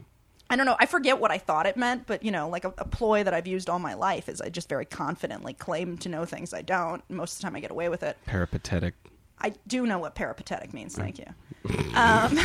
I 0.50 0.56
don't 0.56 0.66
know. 0.66 0.76
I 0.80 0.88
forget 0.88 1.20
what 1.20 1.30
I 1.30 1.38
thought 1.38 1.68
it 1.68 1.78
meant, 1.78 2.08
but 2.08 2.24
you 2.24 2.32
know, 2.32 2.50
like 2.50 2.66
a, 2.66 2.74
a 2.80 2.86
ploy 2.86 3.24
that 3.24 3.34
I've 3.34 3.46
used 3.46 3.70
all 3.70 3.78
my 3.78 3.94
life 3.94 4.28
is 4.28 4.42
I 4.42 4.50
just 4.50 4.68
very 4.68 4.86
confidently 4.86 5.54
claim 5.54 6.00
to 6.00 6.10
know 6.10 6.26
things 6.26 6.54
I 6.54 6.64
don't. 6.64 7.08
Most 7.10 7.34
of 7.34 7.38
the 7.40 7.44
time, 7.44 7.56
I 7.56 7.60
get 7.60 7.70
away 7.70 7.90
with 7.90 8.02
it. 8.02 8.18
Peripatetic. 8.26 8.96
I 9.42 9.54
do 9.68 9.86
know 9.86 10.00
what 10.00 10.16
peripatetic 10.16 10.74
means. 10.74 10.96
Thank 10.96 11.20
you. 11.20 11.26
Um, 11.94 12.38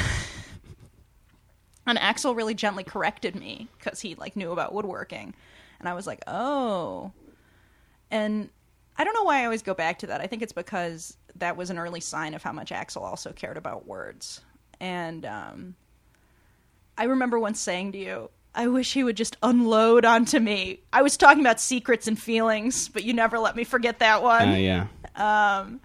and 1.87 1.98
Axel 1.98 2.35
really 2.35 2.54
gently 2.54 2.85
corrected 2.85 3.35
me 3.35 3.68
because 3.78 4.00
he 4.00 4.14
like 4.14 4.37
knew 4.37 4.52
about 4.52 4.72
woodworking, 4.72 5.35
and 5.80 5.88
I 5.88 5.94
was 5.94 6.07
like, 6.07 6.22
oh. 6.26 7.12
And 8.11 8.50
I 8.96 9.04
don't 9.04 9.14
know 9.14 9.24
why 9.24 9.40
I 9.40 9.44
always 9.44 9.62
go 9.62 9.74
back 9.74 10.00
to 10.00 10.07
that. 10.09 10.20
I 10.20 10.26
think 10.26 10.42
it's 10.42 10.52
because 10.52 11.16
that 11.37 11.57
was 11.57 11.70
an 11.70 11.78
early 11.78 12.00
sign 12.00 12.35
of 12.35 12.42
how 12.42 12.52
much 12.52 12.70
Axel 12.70 13.02
also 13.02 13.33
cared 13.33 13.57
about 13.57 13.87
words. 13.87 14.40
And 14.80 15.24
um, 15.26 15.74
I 16.96 17.04
remember 17.04 17.38
once 17.38 17.61
saying 17.61 17.92
to 17.92 17.98
you, 17.98 18.30
I 18.54 18.68
wish 18.68 18.92
he 18.92 19.02
would 19.02 19.16
just 19.16 19.37
unload 19.42 20.04
onto 20.04 20.38
me. 20.38 20.80
I 20.92 21.02
was 21.02 21.16
talking 21.16 21.40
about 21.40 21.61
secrets 21.61 22.07
and 22.07 22.18
feelings, 22.18 22.88
but 22.88 23.02
you 23.02 23.12
never 23.12 23.38
let 23.38 23.57
me 23.57 23.64
forget 23.64 23.98
that 23.98 24.22
one. 24.22 24.48
Uh, 24.48 24.54
yeah. 24.54 24.87
Um, 25.16 25.80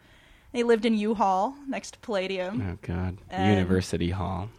they 0.51 0.63
lived 0.63 0.85
in 0.85 0.95
U-Hall 0.95 1.55
next 1.67 1.91
to 1.91 1.99
Palladium. 1.99 2.61
Oh 2.61 2.77
God. 2.81 3.17
And- 3.29 3.57
University 3.57 4.09
Hall. 4.09 4.49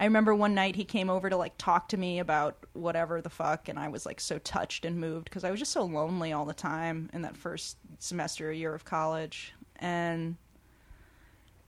I 0.00 0.04
remember 0.04 0.32
one 0.32 0.54
night 0.54 0.76
he 0.76 0.84
came 0.84 1.10
over 1.10 1.28
to 1.28 1.36
like 1.36 1.54
talk 1.58 1.88
to 1.88 1.96
me 1.96 2.20
about 2.20 2.56
whatever 2.72 3.20
the 3.20 3.30
fuck, 3.30 3.68
and 3.68 3.78
I 3.78 3.88
was 3.88 4.06
like 4.06 4.20
so 4.20 4.38
touched 4.38 4.84
and 4.84 5.00
moved 5.00 5.24
because 5.24 5.42
I 5.42 5.50
was 5.50 5.58
just 5.58 5.72
so 5.72 5.82
lonely 5.84 6.32
all 6.32 6.44
the 6.44 6.54
time 6.54 7.10
in 7.12 7.22
that 7.22 7.36
first 7.36 7.78
semester, 7.98 8.52
year 8.52 8.72
of 8.74 8.84
college. 8.84 9.52
And 9.76 10.36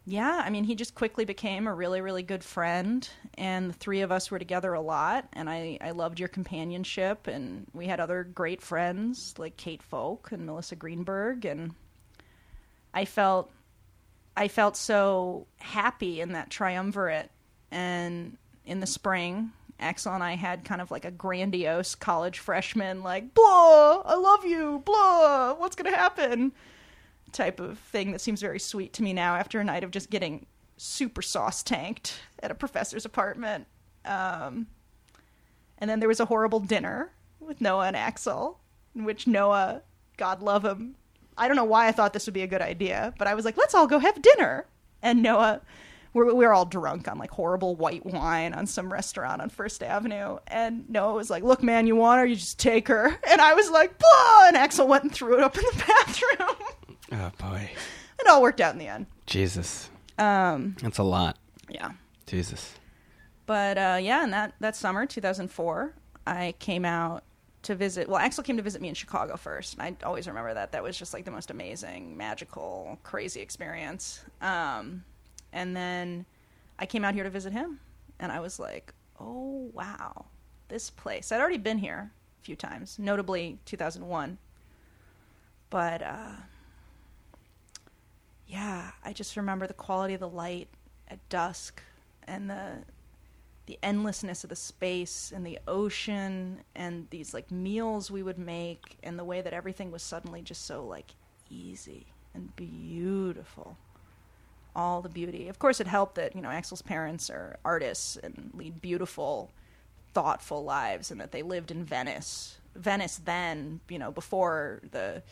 yeah, 0.06 0.42
I 0.44 0.50
mean, 0.50 0.64
he 0.64 0.76
just 0.76 0.94
quickly 0.94 1.24
became 1.24 1.66
a 1.66 1.74
really, 1.74 2.00
really 2.00 2.22
good 2.22 2.44
friend, 2.44 3.08
and 3.34 3.68
the 3.68 3.74
three 3.74 4.00
of 4.00 4.12
us 4.12 4.30
were 4.30 4.38
together 4.38 4.74
a 4.74 4.80
lot. 4.80 5.28
And 5.32 5.50
I, 5.50 5.78
I 5.80 5.90
loved 5.90 6.20
your 6.20 6.28
companionship, 6.28 7.26
and 7.26 7.66
we 7.72 7.86
had 7.86 7.98
other 7.98 8.22
great 8.22 8.62
friends 8.62 9.34
like 9.38 9.56
Kate 9.56 9.82
Folk 9.82 10.30
and 10.30 10.46
Melissa 10.46 10.76
Greenberg, 10.76 11.44
and 11.44 11.74
I 12.94 13.04
felt 13.04 13.50
I 14.40 14.48
felt 14.48 14.74
so 14.74 15.46
happy 15.58 16.22
in 16.22 16.32
that 16.32 16.48
triumvirate. 16.48 17.30
And 17.70 18.38
in 18.64 18.80
the 18.80 18.86
spring, 18.86 19.52
Axel 19.78 20.14
and 20.14 20.24
I 20.24 20.34
had 20.34 20.64
kind 20.64 20.80
of 20.80 20.90
like 20.90 21.04
a 21.04 21.10
grandiose 21.10 21.94
college 21.94 22.38
freshman, 22.38 23.02
like, 23.02 23.34
blah, 23.34 24.02
I 24.02 24.14
love 24.14 24.46
you, 24.46 24.82
blah, 24.86 25.52
what's 25.52 25.76
going 25.76 25.92
to 25.92 25.96
happen? 25.96 26.52
type 27.32 27.60
of 27.60 27.78
thing 27.78 28.10
that 28.10 28.20
seems 28.20 28.40
very 28.40 28.58
sweet 28.58 28.92
to 28.94 29.02
me 29.04 29.12
now 29.12 29.36
after 29.36 29.60
a 29.60 29.64
night 29.64 29.84
of 29.84 29.92
just 29.92 30.10
getting 30.10 30.46
super 30.78 31.22
sauce 31.22 31.62
tanked 31.62 32.18
at 32.42 32.50
a 32.50 32.54
professor's 32.54 33.04
apartment. 33.04 33.66
Um, 34.04 34.66
and 35.78 35.88
then 35.88 36.00
there 36.00 36.08
was 36.08 36.18
a 36.18 36.24
horrible 36.24 36.60
dinner 36.60 37.12
with 37.38 37.60
Noah 37.60 37.86
and 37.86 37.96
Axel, 37.96 38.58
in 38.96 39.04
which 39.04 39.28
Noah, 39.28 39.82
God 40.16 40.42
love 40.42 40.64
him, 40.64 40.96
I 41.40 41.48
don't 41.48 41.56
know 41.56 41.64
why 41.64 41.88
I 41.88 41.92
thought 41.92 42.12
this 42.12 42.26
would 42.26 42.34
be 42.34 42.42
a 42.42 42.46
good 42.46 42.60
idea, 42.62 43.14
but 43.18 43.26
I 43.26 43.34
was 43.34 43.44
like, 43.44 43.56
let's 43.56 43.74
all 43.74 43.86
go 43.86 43.98
have 43.98 44.20
dinner. 44.20 44.66
And 45.02 45.22
Noah, 45.22 45.62
we're, 46.12 46.26
we 46.34 46.44
were 46.44 46.52
all 46.52 46.66
drunk 46.66 47.08
on 47.08 47.18
like 47.18 47.30
horrible 47.30 47.74
white 47.76 48.04
wine 48.04 48.52
on 48.52 48.66
some 48.66 48.92
restaurant 48.92 49.40
on 49.40 49.48
First 49.48 49.82
Avenue. 49.82 50.38
And 50.46 50.88
Noah 50.90 51.14
was 51.14 51.30
like, 51.30 51.42
look, 51.42 51.62
man, 51.62 51.86
you 51.86 51.96
want 51.96 52.20
her? 52.20 52.26
You 52.26 52.36
just 52.36 52.58
take 52.60 52.88
her. 52.88 53.06
And 53.28 53.40
I 53.40 53.54
was 53.54 53.70
like, 53.70 53.98
blah! 53.98 54.48
And 54.48 54.56
Axel 54.56 54.86
went 54.86 55.04
and 55.04 55.12
threw 55.12 55.38
it 55.38 55.42
up 55.42 55.56
in 55.56 55.62
the 55.64 55.84
bathroom. 56.06 56.56
Oh 57.12 57.32
boy. 57.38 57.70
it 58.20 58.26
all 58.28 58.42
worked 58.42 58.60
out 58.60 58.74
in 58.74 58.78
the 58.78 58.86
end. 58.88 59.06
Jesus. 59.26 59.88
Um, 60.18 60.76
That's 60.82 60.98
a 60.98 61.02
lot. 61.02 61.38
yeah. 61.68 61.92
Jesus. 62.26 62.74
But 63.46 63.78
uh, 63.78 63.98
yeah, 64.00 64.22
and 64.22 64.32
that, 64.32 64.54
that 64.60 64.76
summer, 64.76 65.06
2004, 65.06 65.94
I 66.26 66.54
came 66.58 66.84
out 66.84 67.24
to 67.62 67.74
visit. 67.74 68.08
Well, 68.08 68.18
Axel 68.18 68.42
came 68.42 68.56
to 68.56 68.62
visit 68.62 68.80
me 68.80 68.88
in 68.88 68.94
Chicago 68.94 69.36
first. 69.36 69.76
And 69.78 69.82
I 69.82 70.06
always 70.06 70.26
remember 70.26 70.54
that. 70.54 70.72
That 70.72 70.82
was 70.82 70.98
just 70.98 71.12
like 71.12 71.24
the 71.24 71.30
most 71.30 71.50
amazing, 71.50 72.16
magical, 72.16 72.98
crazy 73.02 73.40
experience. 73.40 74.24
Um, 74.40 75.04
and 75.52 75.76
then 75.76 76.24
I 76.78 76.86
came 76.86 77.04
out 77.04 77.14
here 77.14 77.24
to 77.24 77.30
visit 77.30 77.52
him. 77.52 77.80
And 78.18 78.30
I 78.30 78.40
was 78.40 78.58
like, 78.58 78.92
oh, 79.18 79.70
wow, 79.72 80.26
this 80.68 80.90
place. 80.90 81.32
I'd 81.32 81.40
already 81.40 81.58
been 81.58 81.78
here 81.78 82.10
a 82.40 82.44
few 82.44 82.56
times, 82.56 82.98
notably 82.98 83.58
2001. 83.64 84.38
But 85.70 86.02
uh, 86.02 86.32
yeah, 88.46 88.90
I 89.04 89.12
just 89.12 89.36
remember 89.36 89.66
the 89.66 89.74
quality 89.74 90.14
of 90.14 90.20
the 90.20 90.28
light 90.28 90.68
at 91.08 91.26
dusk 91.28 91.82
and 92.26 92.50
the 92.50 92.78
the 93.70 93.78
endlessness 93.84 94.42
of 94.42 94.50
the 94.50 94.56
space 94.56 95.32
and 95.32 95.46
the 95.46 95.56
ocean 95.68 96.60
and 96.74 97.06
these 97.10 97.32
like 97.32 97.52
meals 97.52 98.10
we 98.10 98.20
would 98.20 98.36
make 98.36 98.98
and 99.04 99.16
the 99.16 99.22
way 99.22 99.40
that 99.40 99.52
everything 99.52 99.92
was 99.92 100.02
suddenly 100.02 100.42
just 100.42 100.66
so 100.66 100.84
like 100.84 101.14
easy 101.50 102.04
and 102.34 102.56
beautiful. 102.56 103.76
All 104.74 105.02
the 105.02 105.08
beauty. 105.08 105.46
Of 105.46 105.60
course 105.60 105.78
it 105.78 105.86
helped 105.86 106.16
that 106.16 106.34
you 106.34 106.42
know 106.42 106.48
axel's 106.48 106.82
parents 106.82 107.30
are 107.30 107.60
artists 107.64 108.16
and 108.16 108.50
lead 108.54 108.82
beautiful 108.82 109.52
thoughtful 110.14 110.64
lives 110.64 111.12
and 111.12 111.20
that 111.20 111.30
they 111.30 111.42
lived 111.42 111.70
in 111.70 111.84
venice 111.84 112.58
venice 112.74 113.20
then 113.24 113.78
you 113.88 114.00
know 114.00 114.10
before 114.10 114.80
the 114.90 115.22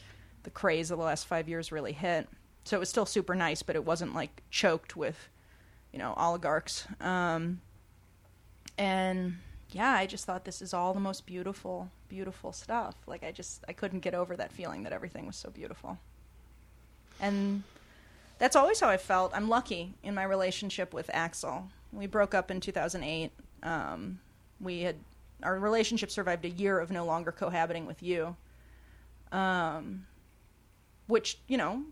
the 0.44 0.51
craze 0.51 0.92
of 0.92 0.98
the 0.98 1.05
last 1.05 1.27
five 1.27 1.48
years 1.48 1.72
really 1.72 1.92
hit. 1.92 2.29
So 2.62 2.77
it 2.77 2.81
was 2.81 2.88
still 2.88 3.07
super 3.07 3.35
nice 3.35 3.64
but 3.64 3.74
it 3.74 3.85
wasn't 3.85 4.14
like 4.14 4.44
choked 4.48 4.94
with 4.94 5.29
you 5.92 5.98
know 5.98 6.14
oligarchs. 6.16 6.87
Um, 7.01 7.62
and 8.78 9.36
yeah 9.70 9.92
i 9.92 10.06
just 10.06 10.24
thought 10.24 10.44
this 10.44 10.62
is 10.62 10.72
all 10.72 10.94
the 10.94 11.00
most 11.00 11.26
beautiful 11.26 11.90
beautiful 12.08 12.52
stuff. 12.52 12.94
Like 13.06 13.22
i 13.22 13.30
just 13.30 13.64
i 13.68 13.72
couldn't 13.72 14.00
get 14.00 14.14
over 14.14 14.36
that 14.36 14.52
feeling 14.52 14.82
that 14.84 14.92
everything 14.92 15.26
was 15.26 15.36
so 15.36 15.50
beautiful. 15.50 15.98
And 17.20 17.62
that's 18.38 18.56
always 18.56 18.80
how 18.80 18.88
i 18.88 18.96
felt. 18.96 19.32
I'm 19.34 19.48
lucky 19.48 19.94
in 20.02 20.14
my 20.14 20.24
relationship 20.24 20.94
with 20.94 21.10
axel. 21.12 21.68
We 21.92 22.06
broke 22.06 22.34
up 22.34 22.50
in 22.50 22.60
2008 22.60 23.30
um, 23.62 24.20
we 24.60 24.82
had 24.82 24.96
our 25.42 25.58
relationship 25.58 26.10
survived 26.10 26.44
a 26.44 26.50
year 26.50 26.78
of 26.78 26.90
no 26.90 27.04
longer 27.04 27.32
cohabiting 27.32 27.86
with 27.86 28.02
you. 28.02 28.36
Um, 29.30 30.06
which 31.06 31.38
you 31.48 31.56
know 31.58 31.82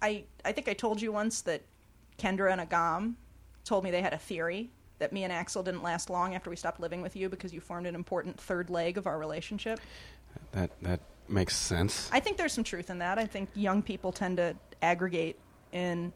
I 0.00 0.24
I 0.44 0.52
think 0.52 0.68
I 0.68 0.72
told 0.74 1.02
you 1.02 1.12
once 1.12 1.42
that 1.42 1.62
Kendra 2.18 2.50
and 2.52 2.60
Agam 2.60 3.14
told 3.64 3.84
me 3.84 3.90
they 3.90 4.02
had 4.02 4.14
a 4.14 4.18
theory 4.18 4.70
that 4.98 5.12
me 5.12 5.24
and 5.24 5.32
Axel 5.32 5.62
didn't 5.62 5.82
last 5.82 6.10
long 6.10 6.34
after 6.34 6.50
we 6.50 6.56
stopped 6.56 6.80
living 6.80 7.02
with 7.02 7.16
you 7.16 7.28
because 7.28 7.52
you 7.52 7.60
formed 7.60 7.86
an 7.86 7.94
important 7.94 8.38
third 8.38 8.70
leg 8.70 8.98
of 8.98 9.06
our 9.06 9.18
relationship. 9.18 9.80
That 10.52 10.70
that 10.82 11.00
makes 11.28 11.56
sense. 11.56 12.08
I 12.12 12.20
think 12.20 12.36
there's 12.36 12.52
some 12.52 12.64
truth 12.64 12.90
in 12.90 12.98
that. 12.98 13.18
I 13.18 13.26
think 13.26 13.48
young 13.54 13.82
people 13.82 14.12
tend 14.12 14.38
to 14.38 14.56
aggregate 14.82 15.38
in 15.72 16.12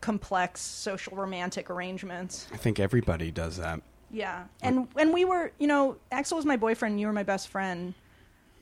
complex 0.00 0.60
social 0.60 1.16
romantic 1.16 1.68
arrangements. 1.70 2.46
I 2.52 2.56
think 2.56 2.80
everybody 2.80 3.30
does 3.30 3.58
that. 3.58 3.80
Yeah. 4.10 4.44
And 4.62 4.88
and 4.96 5.12
we 5.12 5.24
were, 5.24 5.52
you 5.58 5.66
know, 5.66 5.96
Axel 6.10 6.36
was 6.36 6.46
my 6.46 6.56
boyfriend, 6.56 7.00
you 7.00 7.06
were 7.06 7.12
my 7.12 7.22
best 7.22 7.48
friend. 7.48 7.94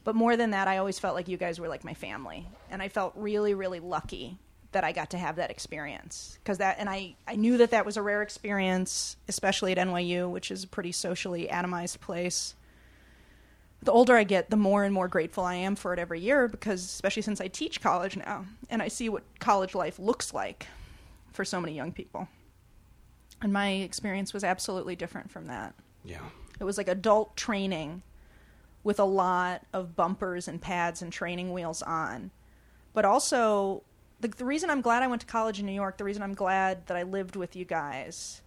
But 0.04 0.14
more 0.14 0.36
than 0.36 0.50
that, 0.52 0.68
I 0.68 0.78
always 0.78 0.98
felt 0.98 1.14
like 1.14 1.28
you 1.28 1.36
guys 1.36 1.60
were 1.60 1.68
like 1.68 1.84
my 1.84 1.92
family. 1.94 2.46
And 2.70 2.82
I 2.82 2.88
felt 2.88 3.12
really 3.16 3.54
really 3.54 3.80
lucky 3.80 4.38
that 4.72 4.84
I 4.84 4.92
got 4.92 5.10
to 5.10 5.18
have 5.18 5.36
that 5.36 5.50
experience 5.50 6.38
because 6.42 6.58
that 6.58 6.76
and 6.78 6.88
I 6.88 7.14
I 7.26 7.36
knew 7.36 7.56
that 7.58 7.70
that 7.70 7.86
was 7.86 7.96
a 7.96 8.02
rare 8.02 8.22
experience, 8.22 9.16
especially 9.28 9.72
at 9.72 9.78
NYU, 9.78 10.30
which 10.30 10.50
is 10.50 10.64
a 10.64 10.68
pretty 10.68 10.92
socially 10.92 11.48
atomized 11.50 12.00
place. 12.00 12.54
The 13.80 13.92
older 13.92 14.16
I 14.16 14.24
get, 14.24 14.50
the 14.50 14.56
more 14.56 14.82
and 14.84 14.92
more 14.92 15.06
grateful 15.08 15.44
I 15.44 15.54
am 15.54 15.76
for 15.76 15.92
it 15.92 15.98
every 15.98 16.20
year 16.20 16.48
because 16.48 16.84
especially 16.84 17.22
since 17.22 17.40
I 17.40 17.48
teach 17.48 17.80
college 17.80 18.16
now 18.16 18.44
and 18.68 18.82
I 18.82 18.88
see 18.88 19.08
what 19.08 19.22
college 19.38 19.74
life 19.74 19.98
looks 19.98 20.34
like 20.34 20.66
for 21.32 21.44
so 21.44 21.60
many 21.60 21.74
young 21.74 21.92
people. 21.92 22.28
And 23.40 23.52
my 23.52 23.70
experience 23.70 24.34
was 24.34 24.42
absolutely 24.42 24.96
different 24.96 25.30
from 25.30 25.46
that. 25.46 25.74
Yeah. 26.04 26.18
It 26.58 26.64
was 26.64 26.76
like 26.76 26.88
adult 26.88 27.36
training 27.36 28.02
with 28.82 28.98
a 28.98 29.04
lot 29.04 29.64
of 29.72 29.94
bumpers 29.94 30.48
and 30.48 30.60
pads 30.60 31.02
and 31.02 31.12
training 31.12 31.52
wheels 31.52 31.82
on. 31.82 32.32
But 32.94 33.04
also, 33.04 33.84
the, 34.20 34.28
the 34.28 34.44
reason 34.44 34.70
I'm 34.70 34.80
glad 34.80 35.02
I 35.02 35.06
went 35.06 35.20
to 35.20 35.26
college 35.26 35.60
in 35.60 35.66
New 35.66 35.72
York, 35.72 35.96
the 35.96 36.04
reason 36.04 36.22
I'm 36.22 36.34
glad 36.34 36.86
that 36.86 36.96
I 36.96 37.02
lived 37.02 37.36
with 37.36 37.56
you 37.56 37.64
guys 37.64 38.42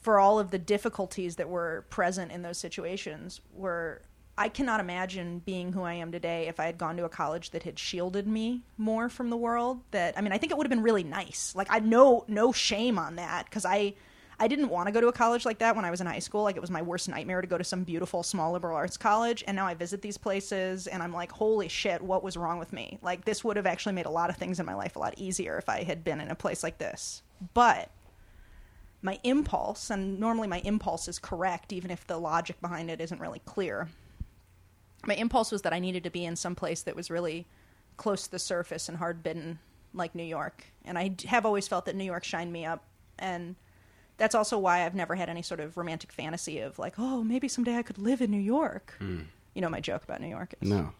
for 0.00 0.20
all 0.20 0.38
of 0.38 0.50
the 0.50 0.58
difficulties 0.58 1.36
that 1.36 1.48
were 1.48 1.84
present 1.90 2.30
in 2.30 2.42
those 2.42 2.58
situations 2.58 3.40
were 3.52 4.02
I 4.38 4.48
cannot 4.48 4.80
imagine 4.80 5.40
being 5.40 5.72
who 5.72 5.82
I 5.82 5.94
am 5.94 6.12
today 6.12 6.46
if 6.46 6.60
I 6.60 6.66
had 6.66 6.76
gone 6.76 6.96
to 6.98 7.04
a 7.04 7.08
college 7.08 7.50
that 7.50 7.62
had 7.62 7.78
shielded 7.78 8.26
me 8.26 8.60
more 8.76 9.08
from 9.08 9.30
the 9.30 9.36
world. 9.36 9.80
That 9.92 10.16
I 10.16 10.20
mean, 10.20 10.32
I 10.32 10.38
think 10.38 10.52
it 10.52 10.58
would 10.58 10.66
have 10.66 10.70
been 10.70 10.82
really 10.82 11.04
nice. 11.04 11.54
Like 11.56 11.68
I 11.70 11.78
no 11.78 12.24
no 12.28 12.52
shame 12.52 12.98
on 12.98 13.16
that 13.16 13.46
because 13.46 13.64
I 13.64 13.94
I 14.38 14.48
didn't 14.48 14.68
want 14.68 14.86
to 14.86 14.92
go 14.92 15.00
to 15.00 15.08
a 15.08 15.12
college 15.12 15.44
like 15.46 15.58
that 15.58 15.74
when 15.74 15.84
I 15.84 15.90
was 15.90 16.00
in 16.00 16.06
high 16.06 16.18
school. 16.18 16.42
Like 16.42 16.56
it 16.56 16.60
was 16.60 16.70
my 16.70 16.82
worst 16.82 17.08
nightmare 17.08 17.40
to 17.40 17.46
go 17.46 17.56
to 17.56 17.64
some 17.64 17.84
beautiful 17.84 18.22
small 18.22 18.52
liberal 18.52 18.76
arts 18.76 18.96
college. 18.96 19.42
And 19.46 19.56
now 19.56 19.66
I 19.66 19.74
visit 19.74 20.02
these 20.02 20.18
places 20.18 20.86
and 20.86 21.02
I'm 21.02 21.12
like, 21.12 21.32
holy 21.32 21.68
shit, 21.68 22.02
what 22.02 22.22
was 22.22 22.36
wrong 22.36 22.58
with 22.58 22.72
me? 22.72 22.98
Like 23.02 23.24
this 23.24 23.42
would 23.42 23.56
have 23.56 23.66
actually 23.66 23.94
made 23.94 24.06
a 24.06 24.10
lot 24.10 24.28
of 24.28 24.36
things 24.36 24.60
in 24.60 24.66
my 24.66 24.74
life 24.74 24.96
a 24.96 24.98
lot 24.98 25.14
easier 25.16 25.56
if 25.56 25.68
I 25.68 25.84
had 25.84 26.04
been 26.04 26.20
in 26.20 26.30
a 26.30 26.34
place 26.34 26.62
like 26.62 26.78
this. 26.78 27.22
But 27.54 27.90
my 29.00 29.18
impulse, 29.22 29.90
and 29.90 30.18
normally 30.20 30.48
my 30.48 30.60
impulse 30.60 31.08
is 31.08 31.18
correct, 31.18 31.72
even 31.72 31.90
if 31.90 32.06
the 32.06 32.18
logic 32.18 32.60
behind 32.60 32.90
it 32.90 33.00
isn't 33.00 33.20
really 33.20 33.40
clear 33.44 33.88
my 35.06 35.14
impulse 35.14 35.52
was 35.52 35.62
that 35.62 35.72
I 35.72 35.78
needed 35.78 36.04
to 36.04 36.10
be 36.10 36.24
in 36.24 36.36
some 36.36 36.54
place 36.54 36.82
that 36.82 36.96
was 36.96 37.10
really 37.10 37.46
close 37.96 38.24
to 38.24 38.30
the 38.30 38.38
surface 38.38 38.88
and 38.88 38.98
hard 38.98 39.22
bitten, 39.22 39.58
like 39.94 40.14
New 40.14 40.24
York. 40.24 40.64
And 40.84 40.98
I 40.98 41.14
have 41.26 41.46
always 41.46 41.68
felt 41.68 41.86
that 41.86 41.96
New 41.96 42.04
York 42.04 42.24
shined 42.24 42.52
me 42.52 42.64
up, 42.64 42.84
and 43.18 43.56
that's 44.18 44.34
also 44.34 44.58
why 44.58 44.84
I've 44.84 44.94
never 44.94 45.14
had 45.14 45.28
any 45.28 45.42
sort 45.42 45.60
of 45.60 45.76
romantic 45.76 46.10
fantasy 46.12 46.60
of 46.60 46.78
like, 46.78 46.94
oh, 46.98 47.22
maybe 47.22 47.48
someday 47.48 47.76
I 47.76 47.82
could 47.82 47.98
live 47.98 48.20
in 48.22 48.30
New 48.30 48.40
York. 48.40 48.94
You 49.00 49.62
know, 49.62 49.68
my 49.68 49.80
joke 49.80 50.04
about 50.04 50.20
New 50.20 50.28
York 50.28 50.54
is 50.60 50.68
No. 50.68 50.92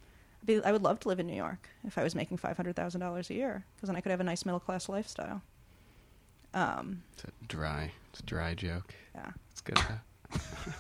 be, 0.45 0.63
I 0.65 0.73
would 0.73 0.83
love 0.83 1.01
to 1.01 1.09
live 1.09 1.21
in 1.21 1.27
New 1.27 1.37
York 1.37 1.69
if 1.87 1.99
I 1.99 2.03
was 2.03 2.15
making 2.15 2.37
five 2.39 2.57
hundred 2.57 2.77
thousand 2.77 3.01
dollars 3.01 3.29
a 3.31 3.35
year, 3.35 3.65
because 3.77 3.89
then 3.89 3.97
I 3.97 4.01
could 4.01 4.11
have 4.11 4.21
a 4.21 4.25
nice 4.25 4.45
middle 4.47 4.61
class 4.61 4.89
lifestyle. 4.89 5.43
Um, 6.55 7.03
It's 7.15 7.25
a 7.25 7.31
dry. 7.49 7.93
It's 8.11 8.21
a 8.21 8.23
dry 8.25 8.55
joke. 8.55 8.95
yeah. 9.15 9.31
It's 9.51 9.61
good. 9.61 9.79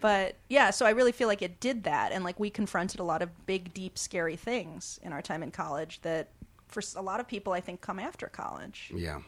but 0.00 0.36
yeah 0.48 0.70
so 0.70 0.84
i 0.86 0.90
really 0.90 1.12
feel 1.12 1.28
like 1.28 1.40
it 1.42 1.58
did 1.60 1.84
that 1.84 2.12
and 2.12 2.24
like 2.24 2.38
we 2.38 2.50
confronted 2.50 3.00
a 3.00 3.02
lot 3.04 3.22
of 3.22 3.46
big 3.46 3.72
deep 3.72 3.96
scary 3.98 4.36
things 4.36 5.00
in 5.02 5.12
our 5.12 5.22
time 5.22 5.42
in 5.42 5.50
college 5.50 6.00
that 6.02 6.28
for 6.68 6.82
a 6.96 7.02
lot 7.02 7.20
of 7.20 7.26
people 7.28 7.52
i 7.52 7.60
think 7.60 7.80
come 7.80 7.98
after 7.98 8.26
college 8.28 8.92
Yeah, 8.94 9.20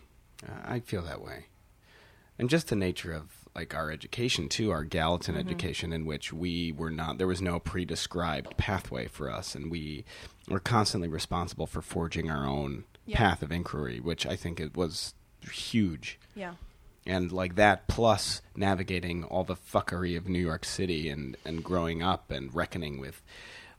uh, 0.47 0.53
I 0.67 0.81
feel 0.81 1.03
that 1.03 1.21
way. 1.23 1.47
And 2.38 2.51
just 2.51 2.68
the 2.68 2.77
nature 2.77 3.12
of 3.12 3.31
like 3.55 3.75
our 3.75 3.90
education 3.90 4.49
too, 4.49 4.70
our 4.70 4.85
Gallatin 4.85 5.35
Mm-hmm. 5.35 5.49
education, 5.49 5.92
in 5.92 6.05
which 6.05 6.33
we 6.33 6.72
were 6.72 6.90
not, 6.90 7.16
there 7.18 7.27
was 7.27 7.40
no 7.40 7.59
pre-described 7.59 8.57
pathway 8.59 9.07
for 9.09 9.31
us, 9.31 9.55
and 9.55 9.70
we 9.70 10.05
were 10.49 10.61
constantly 10.61 11.09
responsible 11.09 11.66
for 11.66 11.81
forging 11.81 12.31
our 12.31 12.46
own 12.46 12.85
Yeah. 13.07 13.16
path 13.16 13.42
of 13.42 13.51
inquiry, 13.51 13.99
which 14.01 14.27
I 14.27 14.37
think 14.37 14.61
it 14.61 14.77
was 14.77 15.14
huge. 15.51 16.18
yeah 16.35 16.55
And 17.07 17.31
like 17.33 17.55
that, 17.55 17.87
plus 17.88 18.42
navigating 18.57 19.25
all 19.25 19.44
the 19.44 19.55
fuckery 19.57 20.16
of 20.16 20.29
New 20.29 20.40
York 20.40 20.64
City 20.64 21.09
and 21.09 21.37
and 21.44 21.62
growing 21.64 22.03
up 22.03 22.31
and 22.31 22.53
reckoning 22.55 22.99
with 23.01 23.22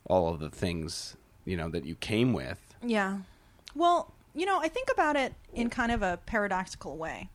all 0.06 0.30
of 0.34 0.40
the 0.40 0.50
things 0.50 1.16
you 1.46 1.56
know 1.58 1.70
that 1.70 1.86
you 1.86 1.96
came 1.96 2.34
with. 2.34 2.60
yeah 2.82 3.20
well 3.76 4.14
you 4.34 4.46
know 4.46 4.60
i 4.60 4.68
think 4.68 4.90
about 4.92 5.16
it 5.16 5.34
in 5.54 5.70
kind 5.70 5.92
of 5.92 6.02
a 6.02 6.18
paradoxical 6.26 6.96
way 6.98 7.30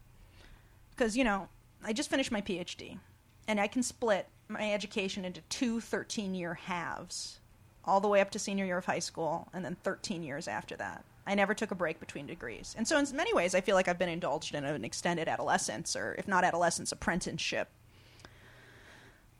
because 0.94 1.16
you 1.16 1.24
know 1.24 1.48
i 1.84 1.92
just 1.92 2.10
finished 2.10 2.32
my 2.32 2.40
phd 2.40 2.98
and 3.48 3.60
i 3.60 3.66
can 3.66 3.82
split 3.82 4.26
my 4.48 4.72
education 4.72 5.24
into 5.24 5.40
two 5.42 5.80
13 5.80 6.34
year 6.34 6.54
halves 6.54 7.40
all 7.84 8.00
the 8.00 8.08
way 8.08 8.20
up 8.20 8.30
to 8.30 8.38
senior 8.38 8.64
year 8.64 8.78
of 8.78 8.84
high 8.84 8.98
school 8.98 9.48
and 9.52 9.64
then 9.64 9.76
13 9.82 10.22
years 10.22 10.46
after 10.46 10.76
that. 10.76 11.04
I 11.26 11.34
never 11.34 11.54
took 11.54 11.70
a 11.70 11.76
break 11.76 12.00
between 12.00 12.26
degrees. 12.26 12.74
And 12.76 12.86
so 12.86 12.98
in 12.98 13.06
many 13.14 13.32
ways 13.32 13.54
i 13.54 13.60
feel 13.60 13.74
like 13.74 13.88
i've 13.88 13.98
been 13.98 14.08
indulged 14.08 14.54
in 14.54 14.64
an 14.64 14.84
extended 14.84 15.28
adolescence 15.28 15.96
or 15.96 16.14
if 16.18 16.28
not 16.28 16.44
adolescence 16.44 16.92
apprenticeship. 16.92 17.68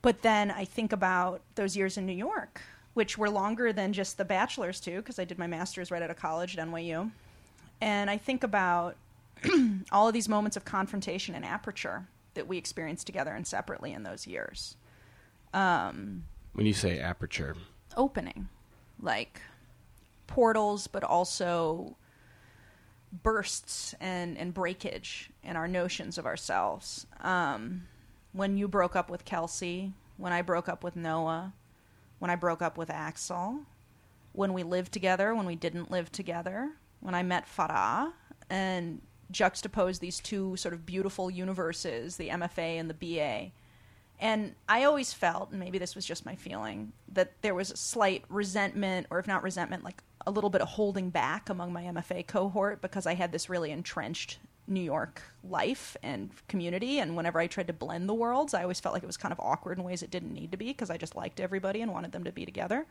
But 0.00 0.22
then 0.22 0.50
i 0.50 0.64
think 0.64 0.92
about 0.92 1.42
those 1.54 1.76
years 1.76 1.96
in 1.96 2.06
new 2.06 2.12
york 2.12 2.60
which 2.94 3.16
were 3.16 3.30
longer 3.30 3.72
than 3.72 3.92
just 3.92 4.18
the 4.18 4.24
bachelor's 4.24 4.80
too 4.80 4.96
because 4.96 5.18
i 5.18 5.24
did 5.24 5.38
my 5.38 5.46
master's 5.46 5.90
right 5.90 6.02
out 6.02 6.10
of 6.10 6.16
college 6.16 6.58
at 6.58 6.68
nyu 6.68 7.10
and 7.80 8.10
i 8.10 8.16
think 8.16 8.42
about 8.42 8.96
all 9.92 10.08
of 10.08 10.14
these 10.14 10.28
moments 10.28 10.56
of 10.56 10.64
confrontation 10.64 11.34
and 11.34 11.44
aperture 11.44 12.06
that 12.34 12.48
we 12.48 12.58
experienced 12.58 13.06
together 13.06 13.32
and 13.32 13.46
separately 13.46 13.92
in 13.92 14.02
those 14.02 14.26
years 14.26 14.76
um, 15.54 16.24
When 16.54 16.66
you 16.66 16.72
say 16.72 16.98
aperture, 16.98 17.56
opening, 17.96 18.48
like 19.00 19.40
portals, 20.26 20.86
but 20.86 21.04
also 21.04 21.96
bursts 23.22 23.94
and, 24.00 24.38
and 24.38 24.54
breakage 24.54 25.30
in 25.42 25.56
our 25.56 25.68
notions 25.68 26.16
of 26.16 26.24
ourselves. 26.24 27.06
Um, 27.20 27.86
when 28.32 28.56
you 28.56 28.66
broke 28.66 28.96
up 28.96 29.10
with 29.10 29.24
Kelsey, 29.24 29.92
when 30.16 30.32
I 30.32 30.40
broke 30.40 30.68
up 30.68 30.82
with 30.82 30.96
Noah, 30.96 31.52
when 32.18 32.30
I 32.30 32.36
broke 32.36 32.62
up 32.62 32.78
with 32.78 32.88
Axel, 32.88 33.60
when 34.32 34.54
we 34.54 34.62
lived 34.62 34.92
together, 34.92 35.34
when 35.34 35.44
we 35.44 35.56
didn't 35.56 35.90
live 35.90 36.10
together, 36.10 36.70
when 37.00 37.14
I 37.14 37.22
met 37.22 37.46
Farah, 37.46 38.12
and 38.48 39.02
juxtapose 39.32 39.98
these 39.98 40.20
two 40.20 40.56
sort 40.56 40.74
of 40.74 40.86
beautiful 40.86 41.30
universes, 41.30 42.16
the 42.16 42.28
MFA 42.28 42.78
and 42.78 42.90
the 42.90 42.94
BA. 42.94 43.52
And 44.20 44.54
I 44.68 44.84
always 44.84 45.12
felt, 45.12 45.50
and 45.50 45.58
maybe 45.58 45.78
this 45.78 45.96
was 45.96 46.06
just 46.06 46.24
my 46.24 46.36
feeling, 46.36 46.92
that 47.12 47.32
there 47.42 47.54
was 47.54 47.72
a 47.72 47.76
slight 47.76 48.24
resentment, 48.28 49.08
or 49.10 49.18
if 49.18 49.26
not 49.26 49.42
resentment, 49.42 49.82
like 49.82 50.02
a 50.26 50.30
little 50.30 50.50
bit 50.50 50.60
of 50.60 50.68
holding 50.68 51.10
back 51.10 51.48
among 51.48 51.72
my 51.72 51.82
MFA 51.82 52.26
cohort 52.26 52.80
because 52.80 53.06
I 53.06 53.14
had 53.14 53.32
this 53.32 53.50
really 53.50 53.72
entrenched 53.72 54.38
New 54.68 54.80
York 54.80 55.20
life 55.42 55.96
and 56.02 56.30
community. 56.46 56.98
And 56.98 57.16
whenever 57.16 57.40
I 57.40 57.48
tried 57.48 57.66
to 57.66 57.72
blend 57.72 58.08
the 58.08 58.14
worlds, 58.14 58.54
I 58.54 58.62
always 58.62 58.78
felt 58.78 58.92
like 58.92 59.02
it 59.02 59.08
was 59.08 59.16
kind 59.16 59.32
of 59.32 59.40
awkward 59.40 59.78
in 59.78 59.84
ways 59.84 60.02
it 60.02 60.10
didn't 60.10 60.32
need 60.32 60.52
to 60.52 60.56
be 60.56 60.66
because 60.66 60.90
I 60.90 60.96
just 60.96 61.16
liked 61.16 61.40
everybody 61.40 61.80
and 61.80 61.92
wanted 61.92 62.12
them 62.12 62.24
to 62.24 62.32
be 62.32 62.44
together. 62.44 62.86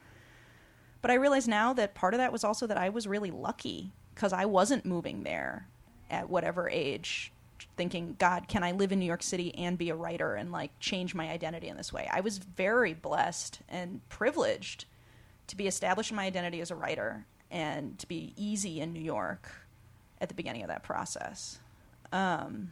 But 1.01 1.11
I 1.11 1.15
realize 1.15 1.47
now 1.47 1.73
that 1.73 1.95
part 1.95 2.13
of 2.13 2.19
that 2.19 2.31
was 2.31 2.43
also 2.43 2.67
that 2.67 2.77
I 2.77 2.89
was 2.89 3.07
really 3.07 3.31
lucky 3.31 3.93
because 4.13 4.33
I 4.33 4.45
wasn't 4.45 4.85
moving 4.85 5.23
there 5.23 5.67
at 6.11 6.29
whatever 6.29 6.69
age 6.69 7.31
thinking 7.77 8.15
god 8.19 8.47
can 8.47 8.63
i 8.63 8.71
live 8.71 8.91
in 8.91 8.99
new 8.99 9.05
york 9.05 9.23
city 9.23 9.55
and 9.55 9.77
be 9.77 9.89
a 9.89 9.95
writer 9.95 10.35
and 10.35 10.51
like 10.51 10.71
change 10.79 11.15
my 11.15 11.29
identity 11.29 11.67
in 11.67 11.77
this 11.77 11.91
way? 11.91 12.07
I 12.11 12.19
was 12.19 12.37
very 12.37 12.93
blessed 12.93 13.61
and 13.69 14.07
privileged 14.09 14.85
to 15.47 15.55
be 15.55 15.67
established 15.67 16.11
in 16.11 16.17
my 16.17 16.25
identity 16.25 16.61
as 16.61 16.69
a 16.71 16.75
writer 16.75 17.25
and 17.49 17.97
to 17.99 18.07
be 18.07 18.33
easy 18.35 18.79
in 18.79 18.93
new 18.93 19.01
york 19.01 19.49
at 20.19 20.29
the 20.29 20.35
beginning 20.35 20.61
of 20.61 20.67
that 20.67 20.83
process. 20.83 21.59
Um, 22.11 22.71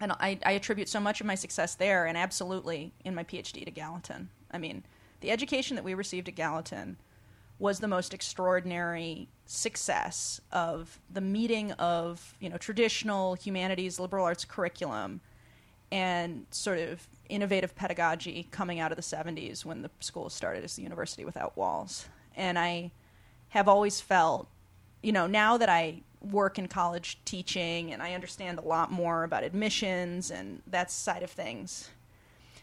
and 0.00 0.12
I, 0.12 0.38
I 0.44 0.52
attribute 0.52 0.88
so 0.88 1.00
much 1.00 1.20
of 1.20 1.26
my 1.26 1.34
success 1.34 1.74
there 1.74 2.04
and 2.04 2.18
absolutely 2.18 2.92
in 3.04 3.14
my 3.14 3.24
phd 3.24 3.64
to 3.64 3.70
gallatin. 3.70 4.28
I 4.50 4.58
mean 4.58 4.84
the 5.20 5.30
education 5.30 5.76
that 5.76 5.84
we 5.84 5.94
received 5.94 6.28
at 6.28 6.34
gallatin 6.34 6.96
was 7.58 7.78
the 7.78 7.88
most 7.88 8.12
extraordinary 8.12 9.28
success 9.46 10.40
of 10.52 10.98
the 11.12 11.20
meeting 11.20 11.72
of 11.72 12.34
you 12.40 12.48
know 12.48 12.56
traditional 12.56 13.34
humanities 13.34 14.00
liberal 14.00 14.24
arts 14.24 14.44
curriculum 14.44 15.20
and 15.92 16.46
sort 16.50 16.78
of 16.78 17.06
innovative 17.28 17.76
pedagogy 17.76 18.48
coming 18.50 18.80
out 18.80 18.90
of 18.90 18.96
the 18.96 19.02
70s 19.02 19.64
when 19.64 19.82
the 19.82 19.90
school 20.00 20.30
started 20.30 20.64
as 20.64 20.76
the 20.76 20.82
university 20.82 21.26
without 21.26 21.54
walls 21.58 22.08
and 22.36 22.58
i 22.58 22.90
have 23.50 23.68
always 23.68 24.00
felt 24.00 24.48
you 25.04 25.12
know, 25.12 25.26
now 25.26 25.58
that 25.58 25.68
I 25.68 26.00
work 26.22 26.58
in 26.58 26.66
college 26.66 27.18
teaching 27.26 27.92
and 27.92 28.02
I 28.02 28.14
understand 28.14 28.58
a 28.58 28.62
lot 28.62 28.90
more 28.90 29.22
about 29.22 29.44
admissions 29.44 30.30
and 30.30 30.62
that 30.66 30.90
side 30.90 31.22
of 31.22 31.30
things, 31.30 31.90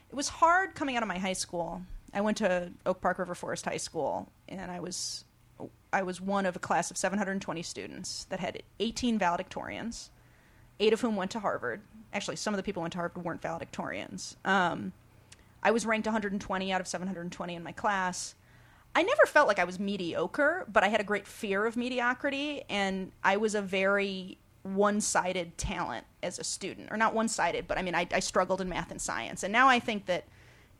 it 0.09 0.15
was 0.15 0.27
hard 0.27 0.73
coming 0.73 0.97
out 0.97 1.03
of 1.03 1.07
my 1.07 1.19
high 1.19 1.33
school. 1.33 1.83
I 2.13 2.21
went 2.21 2.37
to 2.37 2.71
Oak 2.85 3.01
Park 3.01 3.19
River 3.19 3.35
Forest 3.35 3.65
High 3.65 3.77
School, 3.77 4.29
and 4.49 4.69
I 4.69 4.79
was 4.79 5.25
I 5.93 6.03
was 6.03 6.19
one 6.21 6.45
of 6.45 6.55
a 6.55 6.59
class 6.59 6.89
of 6.89 6.97
720 6.97 7.61
students 7.61 8.25
that 8.25 8.39
had 8.39 8.63
18 8.79 9.19
valedictorians, 9.19 10.09
eight 10.79 10.93
of 10.93 11.01
whom 11.01 11.15
went 11.15 11.31
to 11.31 11.39
Harvard. 11.39 11.81
Actually, 12.13 12.37
some 12.37 12.53
of 12.53 12.57
the 12.57 12.63
people 12.63 12.81
went 12.81 12.93
to 12.93 12.97
Harvard 12.97 13.23
weren't 13.23 13.41
valedictorians. 13.41 14.35
Um, 14.45 14.93
I 15.61 15.71
was 15.71 15.85
ranked 15.85 16.07
120 16.07 16.73
out 16.73 16.81
of 16.81 16.87
720 16.87 17.55
in 17.55 17.63
my 17.63 17.71
class. 17.71 18.35
I 18.95 19.03
never 19.03 19.25
felt 19.25 19.47
like 19.47 19.59
I 19.59 19.63
was 19.63 19.79
mediocre, 19.79 20.65
but 20.71 20.83
I 20.83 20.87
had 20.87 20.99
a 20.99 21.03
great 21.03 21.27
fear 21.27 21.65
of 21.65 21.77
mediocrity, 21.77 22.63
and 22.69 23.11
I 23.23 23.37
was 23.37 23.55
a 23.55 23.61
very 23.61 24.37
one 24.63 25.01
sided 25.01 25.57
talent 25.57 26.05
as 26.21 26.39
a 26.39 26.43
student. 26.43 26.89
Or 26.91 26.97
not 26.97 27.13
one 27.13 27.27
sided, 27.27 27.67
but 27.67 27.77
I 27.77 27.81
mean, 27.81 27.95
I, 27.95 28.07
I 28.11 28.19
struggled 28.19 28.61
in 28.61 28.69
math 28.69 28.91
and 28.91 29.01
science. 29.01 29.43
And 29.43 29.51
now 29.51 29.67
I 29.67 29.79
think 29.79 30.05
that 30.07 30.25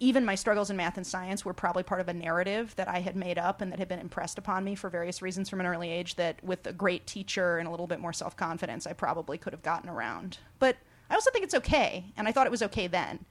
even 0.02 0.26
my 0.26 0.34
struggles 0.34 0.72
in 0.72 0.76
math 0.76 0.98
and 0.98 1.06
science 1.06 1.46
were 1.46 1.54
probably 1.54 1.84
part 1.84 2.02
of 2.02 2.10
a 2.10 2.14
narrative 2.14 2.76
that 2.76 2.88
I 2.88 3.00
had 3.02 3.16
made 3.16 3.38
up 3.38 3.62
and 3.62 3.72
that 3.72 3.78
had 3.78 3.88
been 3.88 4.00
impressed 4.00 4.40
upon 4.40 4.64
me 4.64 4.74
for 4.74 4.90
various 4.90 5.22
reasons 5.22 5.48
from 5.48 5.60
an 5.60 5.68
early 5.68 5.92
age 5.92 6.16
that 6.16 6.44
with 6.44 6.66
a 6.66 6.74
great 6.74 7.06
teacher 7.06 7.60
and 7.60 7.68
a 7.68 7.72
little 7.72 7.86
bit 7.86 8.00
more 8.00 8.12
self 8.12 8.36
confidence, 8.36 8.88
I 8.88 8.94
probably 8.94 9.38
could 9.38 9.54
have 9.54 9.62
gotten 9.62 9.92
around. 9.92 10.40
But 10.58 10.78
I 11.12 11.14
also 11.14 11.30
think 11.30 11.46
it's 11.46 11.54
okay, 11.54 12.06
and 12.18 12.28
I 12.28 12.32
thought 12.32 12.48
it 12.48 12.52
was 12.52 12.64
okay 12.64 12.88
then, 12.88 13.26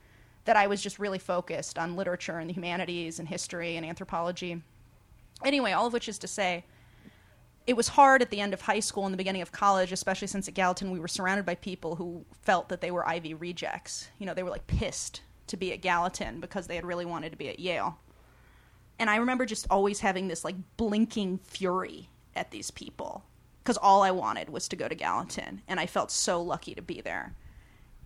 that 0.44 0.54
I 0.54 0.68
was 0.68 0.80
just 0.80 1.00
really 1.00 1.18
focused 1.18 1.76
on 1.76 1.96
literature 1.96 2.38
and 2.38 2.48
the 2.48 2.54
humanities 2.54 3.18
and 3.18 3.26
history 3.26 3.76
and 3.76 3.84
anthropology. 3.84 4.62
Anyway, 5.44 5.72
all 5.72 5.86
of 5.86 5.92
which 5.92 6.08
is 6.08 6.18
to 6.18 6.28
say, 6.28 6.64
it 7.66 7.76
was 7.76 7.88
hard 7.88 8.22
at 8.22 8.30
the 8.30 8.40
end 8.40 8.54
of 8.54 8.60
high 8.60 8.80
school 8.80 9.06
and 9.06 9.12
the 9.12 9.18
beginning 9.18 9.42
of 9.42 9.50
college, 9.50 9.90
especially 9.90 10.28
since 10.28 10.46
at 10.46 10.54
Gallatin 10.54 10.92
we 10.92 11.00
were 11.00 11.08
surrounded 11.08 11.44
by 11.44 11.56
people 11.56 11.96
who 11.96 12.24
felt 12.42 12.68
that 12.68 12.80
they 12.80 12.92
were 12.92 13.08
Ivy 13.08 13.34
rejects. 13.34 14.08
You 14.20 14.26
know, 14.26 14.34
they 14.34 14.44
were 14.44 14.50
like 14.50 14.68
pissed 14.68 15.22
to 15.50 15.56
be 15.56 15.72
at 15.72 15.80
Gallatin 15.80 16.40
because 16.40 16.66
they 16.66 16.76
had 16.76 16.84
really 16.84 17.04
wanted 17.04 17.30
to 17.30 17.38
be 17.38 17.48
at 17.48 17.60
Yale. 17.60 17.98
And 18.98 19.08
I 19.08 19.16
remember 19.16 19.46
just 19.46 19.66
always 19.70 20.00
having 20.00 20.28
this 20.28 20.44
like 20.44 20.56
blinking 20.76 21.38
fury 21.44 22.08
at 22.34 22.50
these 22.50 22.70
people 22.70 23.24
because 23.62 23.76
all 23.76 24.02
I 24.02 24.10
wanted 24.10 24.48
was 24.50 24.68
to 24.68 24.76
go 24.76 24.88
to 24.88 24.94
Gallatin, 24.94 25.62
and 25.68 25.78
I 25.78 25.86
felt 25.86 26.10
so 26.10 26.42
lucky 26.42 26.74
to 26.74 26.82
be 26.82 27.00
there. 27.00 27.34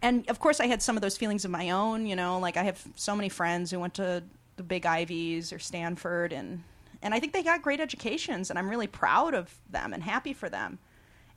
And 0.03 0.29
of 0.29 0.39
course, 0.39 0.61
I 0.61 0.67
had 0.67 0.83
some 0.83 0.97
of 0.97 1.03
those 1.03 1.17
feelings 1.17 1.45
of 1.45 1.51
my 1.51 1.71
own. 1.71 2.07
You 2.07 2.17
know, 2.17 2.39
like 2.39 2.57
I 2.57 2.65
have 2.65 2.83
so 2.97 3.17
many 3.17 3.29
friends 3.29 3.71
who 3.71 3.81
went 3.81 3.95
to 3.95 4.23
the 4.57 4.63
big 4.63 4.85
Ivies 4.85 5.53
or 5.53 5.59
Stanford, 5.59 6.33
and 6.33 6.63
and 7.03 7.15
I 7.15 7.21
think 7.21 7.33
they 7.33 7.43
got 7.43 7.63
great 7.63 7.81
educations, 7.81 8.51
and 8.51 8.59
I'm 8.59 8.69
really 8.69 8.87
proud 8.87 9.35
of 9.35 9.59
them 9.71 9.93
and 9.93 10.03
happy 10.03 10.33
for 10.33 10.49
them. 10.49 10.79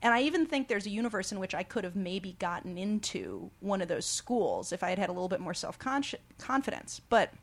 And 0.02 0.14
I 0.14 0.22
even 0.22 0.46
think 0.46 0.68
there's 0.68 0.86
a 0.86 0.92
universe 0.92 1.32
in 1.32 1.40
which 1.40 1.56
I 1.56 1.64
could 1.64 1.84
have 1.84 1.96
maybe 1.96 2.36
gotten 2.40 2.78
into 2.78 3.50
one 3.60 3.82
of 3.82 3.88
those 3.88 4.06
schools 4.06 4.72
if 4.72 4.84
I 4.84 4.90
had 4.90 5.00
had 5.00 5.10
a 5.10 5.12
little 5.12 5.28
bit 5.28 5.40
more 5.40 5.56
self 5.56 5.80
confidence. 5.80 7.02
But 7.10 7.34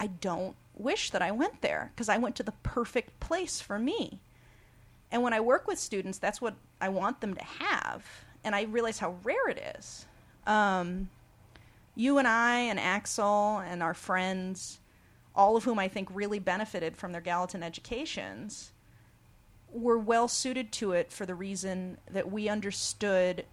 I 0.00 0.06
don't 0.06 0.56
wish 0.76 1.10
that 1.10 1.22
I 1.22 1.30
went 1.30 1.60
there 1.60 1.92
because 1.94 2.08
I 2.08 2.16
went 2.16 2.36
to 2.36 2.42
the 2.42 2.52
perfect 2.62 3.20
place 3.20 3.60
for 3.60 3.78
me. 3.78 4.18
And 5.12 5.22
when 5.22 5.32
I 5.32 5.40
work 5.40 5.68
with 5.68 5.78
students, 5.78 6.18
that's 6.18 6.40
what 6.40 6.54
I 6.80 6.88
want 6.88 7.20
them 7.20 7.34
to 7.34 7.44
have. 7.44 8.04
And 8.42 8.54
I 8.54 8.62
realize 8.62 8.98
how 8.98 9.16
rare 9.22 9.48
it 9.48 9.76
is. 9.78 10.06
Um, 10.46 11.08
you 11.94 12.18
and 12.18 12.26
I 12.26 12.56
and 12.58 12.80
Axel 12.80 13.58
and 13.58 13.82
our 13.82 13.94
friends, 13.94 14.80
all 15.34 15.56
of 15.56 15.64
whom 15.64 15.78
I 15.78 15.88
think 15.88 16.08
really 16.12 16.38
benefited 16.38 16.96
from 16.96 17.12
their 17.12 17.20
Gallatin 17.20 17.62
educations, 17.62 18.72
were 19.74 19.98
well 19.98 20.28
suited 20.28 20.72
to 20.72 20.92
it 20.92 21.12
for 21.12 21.26
the 21.26 21.34
reason 21.34 21.98
that 22.10 22.30
we 22.30 22.48
understood 22.48 23.44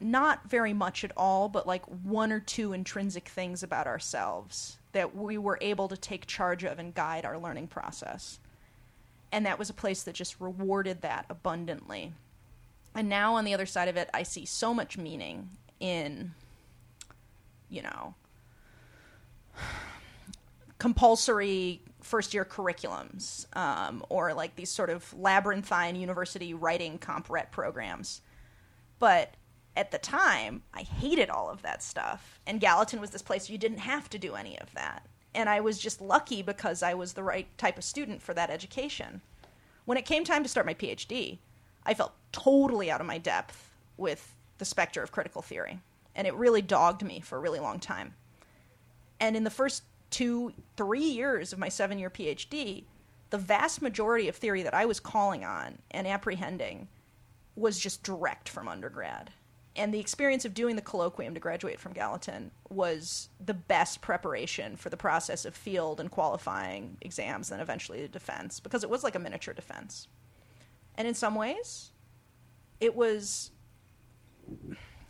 not 0.00 0.48
very 0.48 0.72
much 0.72 1.02
at 1.04 1.12
all, 1.16 1.48
but 1.48 1.66
like 1.66 1.84
one 1.86 2.30
or 2.30 2.40
two 2.40 2.72
intrinsic 2.72 3.28
things 3.28 3.62
about 3.62 3.86
ourselves 3.86 4.76
that 4.92 5.16
we 5.16 5.38
were 5.38 5.58
able 5.60 5.88
to 5.88 5.96
take 5.96 6.26
charge 6.26 6.64
of 6.64 6.78
and 6.78 6.94
guide 6.94 7.24
our 7.24 7.38
learning 7.38 7.66
process. 7.66 8.38
And 9.32 9.46
that 9.46 9.58
was 9.58 9.70
a 9.70 9.74
place 9.74 10.02
that 10.04 10.14
just 10.14 10.40
rewarded 10.40 11.00
that 11.02 11.26
abundantly. 11.28 12.12
And 12.94 13.08
now 13.08 13.34
on 13.34 13.44
the 13.44 13.54
other 13.54 13.66
side 13.66 13.88
of 13.88 13.96
it, 13.96 14.08
I 14.14 14.22
see 14.22 14.44
so 14.44 14.72
much 14.72 14.96
meaning 14.98 15.48
in, 15.80 16.32
you 17.68 17.82
know, 17.82 18.14
compulsory 20.78 21.80
first 22.04 22.34
year 22.34 22.44
curriculums 22.44 23.46
um, 23.56 24.04
or 24.08 24.34
like 24.34 24.56
these 24.56 24.70
sort 24.70 24.90
of 24.90 25.12
labyrinthine 25.18 25.96
university 25.96 26.54
writing 26.54 26.98
comp 26.98 27.28
rhet 27.28 27.50
programs. 27.50 28.20
But 28.98 29.34
at 29.76 29.90
the 29.90 29.98
time, 29.98 30.62
I 30.72 30.82
hated 30.82 31.30
all 31.30 31.50
of 31.50 31.62
that 31.62 31.82
stuff. 31.82 32.40
And 32.46 32.60
Gallatin 32.60 33.00
was 33.00 33.10
this 33.10 33.22
place 33.22 33.50
you 33.50 33.58
didn't 33.58 33.78
have 33.78 34.08
to 34.10 34.18
do 34.18 34.34
any 34.34 34.58
of 34.60 34.72
that. 34.74 35.06
And 35.34 35.48
I 35.48 35.60
was 35.60 35.78
just 35.78 36.00
lucky 36.00 36.42
because 36.42 36.82
I 36.82 36.94
was 36.94 37.12
the 37.12 37.24
right 37.24 37.46
type 37.58 37.76
of 37.76 37.84
student 37.84 38.22
for 38.22 38.34
that 38.34 38.50
education. 38.50 39.20
When 39.84 39.98
it 39.98 40.06
came 40.06 40.24
time 40.24 40.42
to 40.44 40.48
start 40.48 40.66
my 40.66 40.74
PhD, 40.74 41.38
I 41.84 41.94
felt 41.94 42.12
totally 42.32 42.90
out 42.90 43.00
of 43.00 43.06
my 43.06 43.18
depth 43.18 43.70
with 43.96 44.34
the 44.58 44.64
specter 44.64 45.02
of 45.02 45.10
critical 45.10 45.42
theory. 45.42 45.80
And 46.14 46.26
it 46.26 46.34
really 46.34 46.62
dogged 46.62 47.02
me 47.02 47.20
for 47.20 47.36
a 47.36 47.40
really 47.40 47.58
long 47.58 47.80
time. 47.80 48.14
And 49.18 49.36
in 49.36 49.44
the 49.44 49.50
first 49.50 49.82
two, 50.14 50.52
three 50.76 51.02
years 51.02 51.52
of 51.52 51.58
my 51.58 51.68
seven 51.68 51.98
year 51.98 52.08
PhD, 52.08 52.84
the 53.30 53.38
vast 53.38 53.82
majority 53.82 54.28
of 54.28 54.36
theory 54.36 54.62
that 54.62 54.72
I 54.72 54.86
was 54.86 55.00
calling 55.00 55.44
on 55.44 55.78
and 55.90 56.06
apprehending 56.06 56.86
was 57.56 57.80
just 57.80 58.04
direct 58.04 58.48
from 58.48 58.68
undergrad. 58.68 59.32
And 59.74 59.92
the 59.92 59.98
experience 59.98 60.44
of 60.44 60.54
doing 60.54 60.76
the 60.76 60.82
colloquium 60.82 61.34
to 61.34 61.40
graduate 61.40 61.80
from 61.80 61.94
Gallatin 61.94 62.52
was 62.70 63.28
the 63.44 63.54
best 63.54 64.02
preparation 64.02 64.76
for 64.76 64.88
the 64.88 64.96
process 64.96 65.44
of 65.44 65.56
field 65.56 65.98
and 65.98 66.12
qualifying 66.12 66.96
exams 67.00 67.50
and 67.50 67.60
eventually 67.60 68.00
the 68.00 68.06
defense, 68.06 68.60
because 68.60 68.84
it 68.84 68.90
was 68.90 69.02
like 69.02 69.16
a 69.16 69.18
miniature 69.18 69.52
defense. 69.52 70.06
And 70.96 71.08
in 71.08 71.14
some 71.14 71.34
ways, 71.34 71.90
it 72.78 72.94
was, 72.94 73.50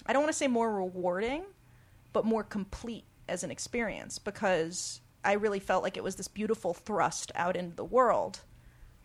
I 0.06 0.14
don't 0.14 0.22
want 0.22 0.32
to 0.32 0.38
say 0.38 0.48
more 0.48 0.72
rewarding, 0.74 1.44
but 2.14 2.24
more 2.24 2.42
complete 2.42 3.04
as 3.28 3.44
an 3.44 3.50
experience 3.50 4.18
because 4.18 5.00
I 5.24 5.32
really 5.32 5.60
felt 5.60 5.82
like 5.82 5.96
it 5.96 6.04
was 6.04 6.16
this 6.16 6.28
beautiful 6.28 6.74
thrust 6.74 7.32
out 7.34 7.56
into 7.56 7.74
the 7.76 7.84
world. 7.84 8.40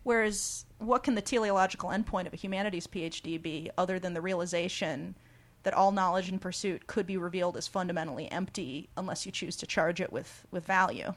Whereas, 0.02 0.64
what 0.78 1.02
can 1.02 1.14
the 1.14 1.22
teleological 1.22 1.90
endpoint 1.90 2.26
of 2.26 2.32
a 2.32 2.36
humanities 2.36 2.86
PhD 2.86 3.40
be 3.40 3.70
other 3.76 3.98
than 3.98 4.14
the 4.14 4.20
realization 4.20 5.14
that 5.62 5.74
all 5.74 5.92
knowledge 5.92 6.30
and 6.30 6.40
pursuit 6.40 6.86
could 6.86 7.06
be 7.06 7.18
revealed 7.18 7.56
as 7.56 7.68
fundamentally 7.68 8.30
empty 8.32 8.88
unless 8.96 9.26
you 9.26 9.32
choose 9.32 9.56
to 9.56 9.66
charge 9.66 10.00
it 10.00 10.12
with, 10.12 10.46
with 10.50 10.64
value? 10.64 11.12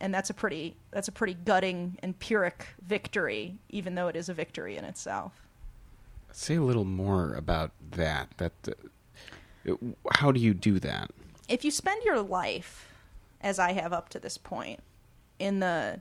And 0.00 0.12
that's 0.12 0.28
a 0.28 0.34
pretty 0.34 0.76
that's 0.90 1.08
a 1.08 1.12
pretty 1.12 1.32
gutting 1.32 1.96
pyrrhic 2.18 2.66
victory, 2.86 3.56
even 3.70 3.94
though 3.94 4.08
it 4.08 4.16
is 4.16 4.28
a 4.28 4.34
victory 4.34 4.76
in 4.76 4.84
itself. 4.84 5.32
Say 6.32 6.56
a 6.56 6.62
little 6.62 6.84
more 6.84 7.32
about 7.32 7.70
that. 7.92 8.28
That 8.36 8.52
uh, 8.68 9.74
how 10.12 10.32
do 10.32 10.40
you 10.40 10.52
do 10.52 10.78
that? 10.80 11.10
If 11.48 11.64
you 11.64 11.70
spend 11.70 12.02
your 12.04 12.20
life 12.20 12.92
as 13.40 13.58
I 13.58 13.72
have 13.72 13.92
up 13.92 14.08
to 14.10 14.18
this 14.18 14.38
point, 14.38 14.80
in 15.38 15.60
the 15.60 16.00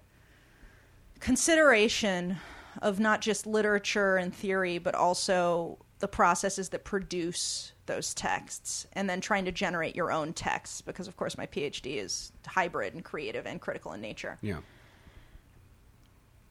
consideration 1.20 2.38
of 2.82 3.00
not 3.00 3.22
just 3.22 3.46
literature 3.46 4.18
and 4.18 4.34
theory, 4.34 4.78
but 4.78 4.96
also 4.96 5.78
the 6.00 6.08
processes 6.08 6.70
that 6.70 6.84
produce 6.84 7.72
those 7.86 8.14
texts, 8.14 8.88
and 8.94 9.10
then 9.10 9.22
trying 9.22 9.46
to 9.46 9.52
generate 9.52 9.96
your 9.96 10.12
own 10.12 10.34
texts, 10.34 10.82
because 10.82 11.08
of 11.08 11.16
course 11.16 11.38
my 11.38 11.46
PhD 11.46 11.98
is 11.98 12.32
hybrid 12.46 12.94
and 12.94 13.04
creative 13.04 13.46
and 13.46 13.62
critical 13.62 13.94
in 13.94 14.02
nature. 14.02 14.38
Yeah. 14.42 14.60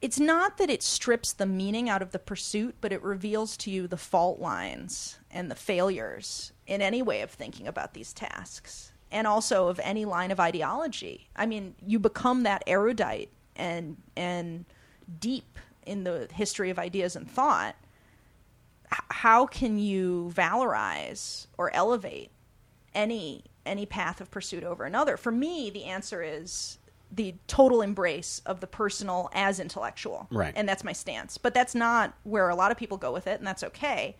It's 0.04 0.20
not 0.20 0.58
that 0.58 0.68
it 0.68 0.82
strips 0.82 1.32
the 1.32 1.46
meaning 1.46 1.88
out 1.88 2.02
of 2.02 2.10
the 2.10 2.18
pursuit, 2.18 2.74
but 2.82 2.92
it 2.92 3.02
reveals 3.02 3.56
to 3.56 3.70
you 3.70 3.88
the 3.88 3.96
fault 3.96 4.38
lines 4.38 5.18
and 5.30 5.50
the 5.50 5.54
failures 5.54 6.52
in 6.66 6.82
any 6.82 7.00
way 7.00 7.22
of 7.22 7.30
thinking 7.30 7.66
about 7.66 7.94
these 7.94 8.12
tasks 8.12 8.92
and 9.10 9.26
also 9.26 9.68
of 9.68 9.80
any 9.82 10.04
line 10.04 10.30
of 10.30 10.38
ideology. 10.38 11.30
I 11.34 11.46
mean, 11.46 11.74
you 11.80 11.98
become 11.98 12.42
that 12.42 12.62
erudite 12.66 13.30
and 13.56 13.96
and 14.14 14.66
deep 15.20 15.58
in 15.86 16.04
the 16.04 16.28
history 16.34 16.68
of 16.68 16.78
ideas 16.78 17.16
and 17.16 17.26
thought. 17.26 17.74
H- 18.92 19.00
how 19.08 19.46
can 19.46 19.78
you 19.78 20.30
valorize 20.34 21.46
or 21.56 21.74
elevate 21.74 22.30
any 22.94 23.44
any 23.64 23.86
path 23.86 24.20
of 24.20 24.30
pursuit 24.30 24.64
over 24.64 24.84
another? 24.84 25.16
For 25.16 25.32
me, 25.32 25.70
the 25.70 25.84
answer 25.84 26.22
is 26.22 26.76
the 27.14 27.34
total 27.46 27.82
embrace 27.82 28.40
of 28.46 28.60
the 28.60 28.66
personal 28.66 29.30
as 29.32 29.60
intellectual. 29.60 30.26
Right. 30.30 30.52
And 30.56 30.68
that's 30.68 30.82
my 30.82 30.92
stance. 30.92 31.38
But 31.38 31.54
that's 31.54 31.74
not 31.74 32.14
where 32.24 32.48
a 32.48 32.54
lot 32.54 32.70
of 32.70 32.76
people 32.76 32.96
go 32.96 33.12
with 33.12 33.26
it, 33.26 33.38
and 33.38 33.46
that's 33.46 33.62
okay. 33.62 34.16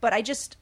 But 0.00 0.12
I 0.12 0.22
just, 0.22 0.56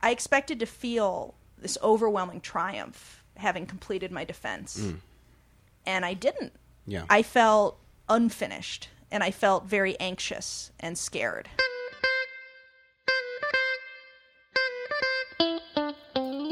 I 0.00 0.10
expected 0.10 0.58
to 0.60 0.66
feel 0.66 1.34
this 1.58 1.78
overwhelming 1.82 2.40
triumph 2.40 3.22
having 3.36 3.66
completed 3.66 4.10
my 4.10 4.24
defense. 4.24 4.78
Mm. 4.78 4.96
And 5.86 6.04
I 6.04 6.14
didn't. 6.14 6.52
Yeah. 6.86 7.04
I 7.08 7.22
felt 7.22 7.78
unfinished, 8.08 8.88
and 9.10 9.22
I 9.22 9.30
felt 9.30 9.66
very 9.66 9.98
anxious 10.00 10.72
and 10.80 10.98
scared. 10.98 11.48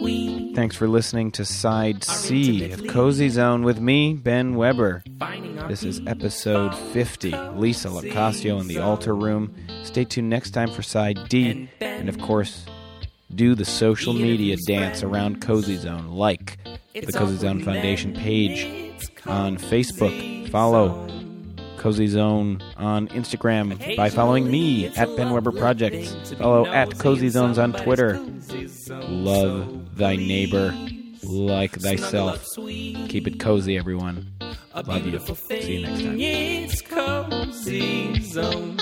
We 0.02 0.39
Thanks 0.54 0.74
for 0.74 0.88
listening 0.88 1.30
to 1.32 1.44
Side 1.44 2.02
C 2.02 2.72
of 2.72 2.86
Cozy 2.88 3.28
Zone 3.28 3.62
with 3.62 3.80
me, 3.80 4.14
Ben 4.14 4.56
Weber. 4.56 5.02
This 5.68 5.84
is 5.84 6.00
episode 6.06 6.74
50. 6.74 7.30
Lisa 7.54 7.88
Locascio 7.88 8.60
in 8.60 8.66
the 8.66 8.78
altar 8.78 9.14
room. 9.14 9.54
Stay 9.84 10.04
tuned 10.04 10.28
next 10.28 10.50
time 10.50 10.70
for 10.70 10.82
Side 10.82 11.28
D. 11.28 11.68
And 11.80 12.08
of 12.08 12.18
course, 12.18 12.66
do 13.34 13.54
the 13.54 13.64
social 13.64 14.12
media 14.12 14.56
dance 14.66 15.02
around 15.02 15.40
Cozy 15.40 15.76
Zone. 15.76 16.08
Like 16.08 16.58
the 16.94 17.12
Cozy 17.12 17.36
Zone 17.36 17.62
Foundation 17.62 18.12
page 18.12 18.64
on 19.26 19.56
Facebook. 19.56 20.50
Follow 20.50 21.06
Cozy 21.78 22.08
Zone 22.08 22.60
on 22.76 23.08
Instagram 23.08 23.96
by 23.96 24.10
following 24.10 24.50
me 24.50 24.86
at 24.88 25.16
Ben 25.16 25.30
Weber 25.30 25.52
Projects. 25.52 26.32
Follow 26.32 26.66
at 26.66 26.98
Cozy 26.98 27.28
Zones 27.28 27.56
on 27.56 27.72
Twitter. 27.72 28.20
Love 28.90 29.79
thy 30.00 30.16
neighbor 30.16 30.74
like 31.22 31.78
thyself. 31.78 32.44
Keep 32.56 33.28
it 33.28 33.38
cozy, 33.38 33.76
everyone. 33.76 34.32
Love 34.74 35.06
you. 35.06 35.18
See 35.18 35.74
you 35.74 35.86
next 35.86 36.02
time. 36.02 36.18
It's 36.18 36.80
cozy 36.80 38.20
zone. 38.22 38.78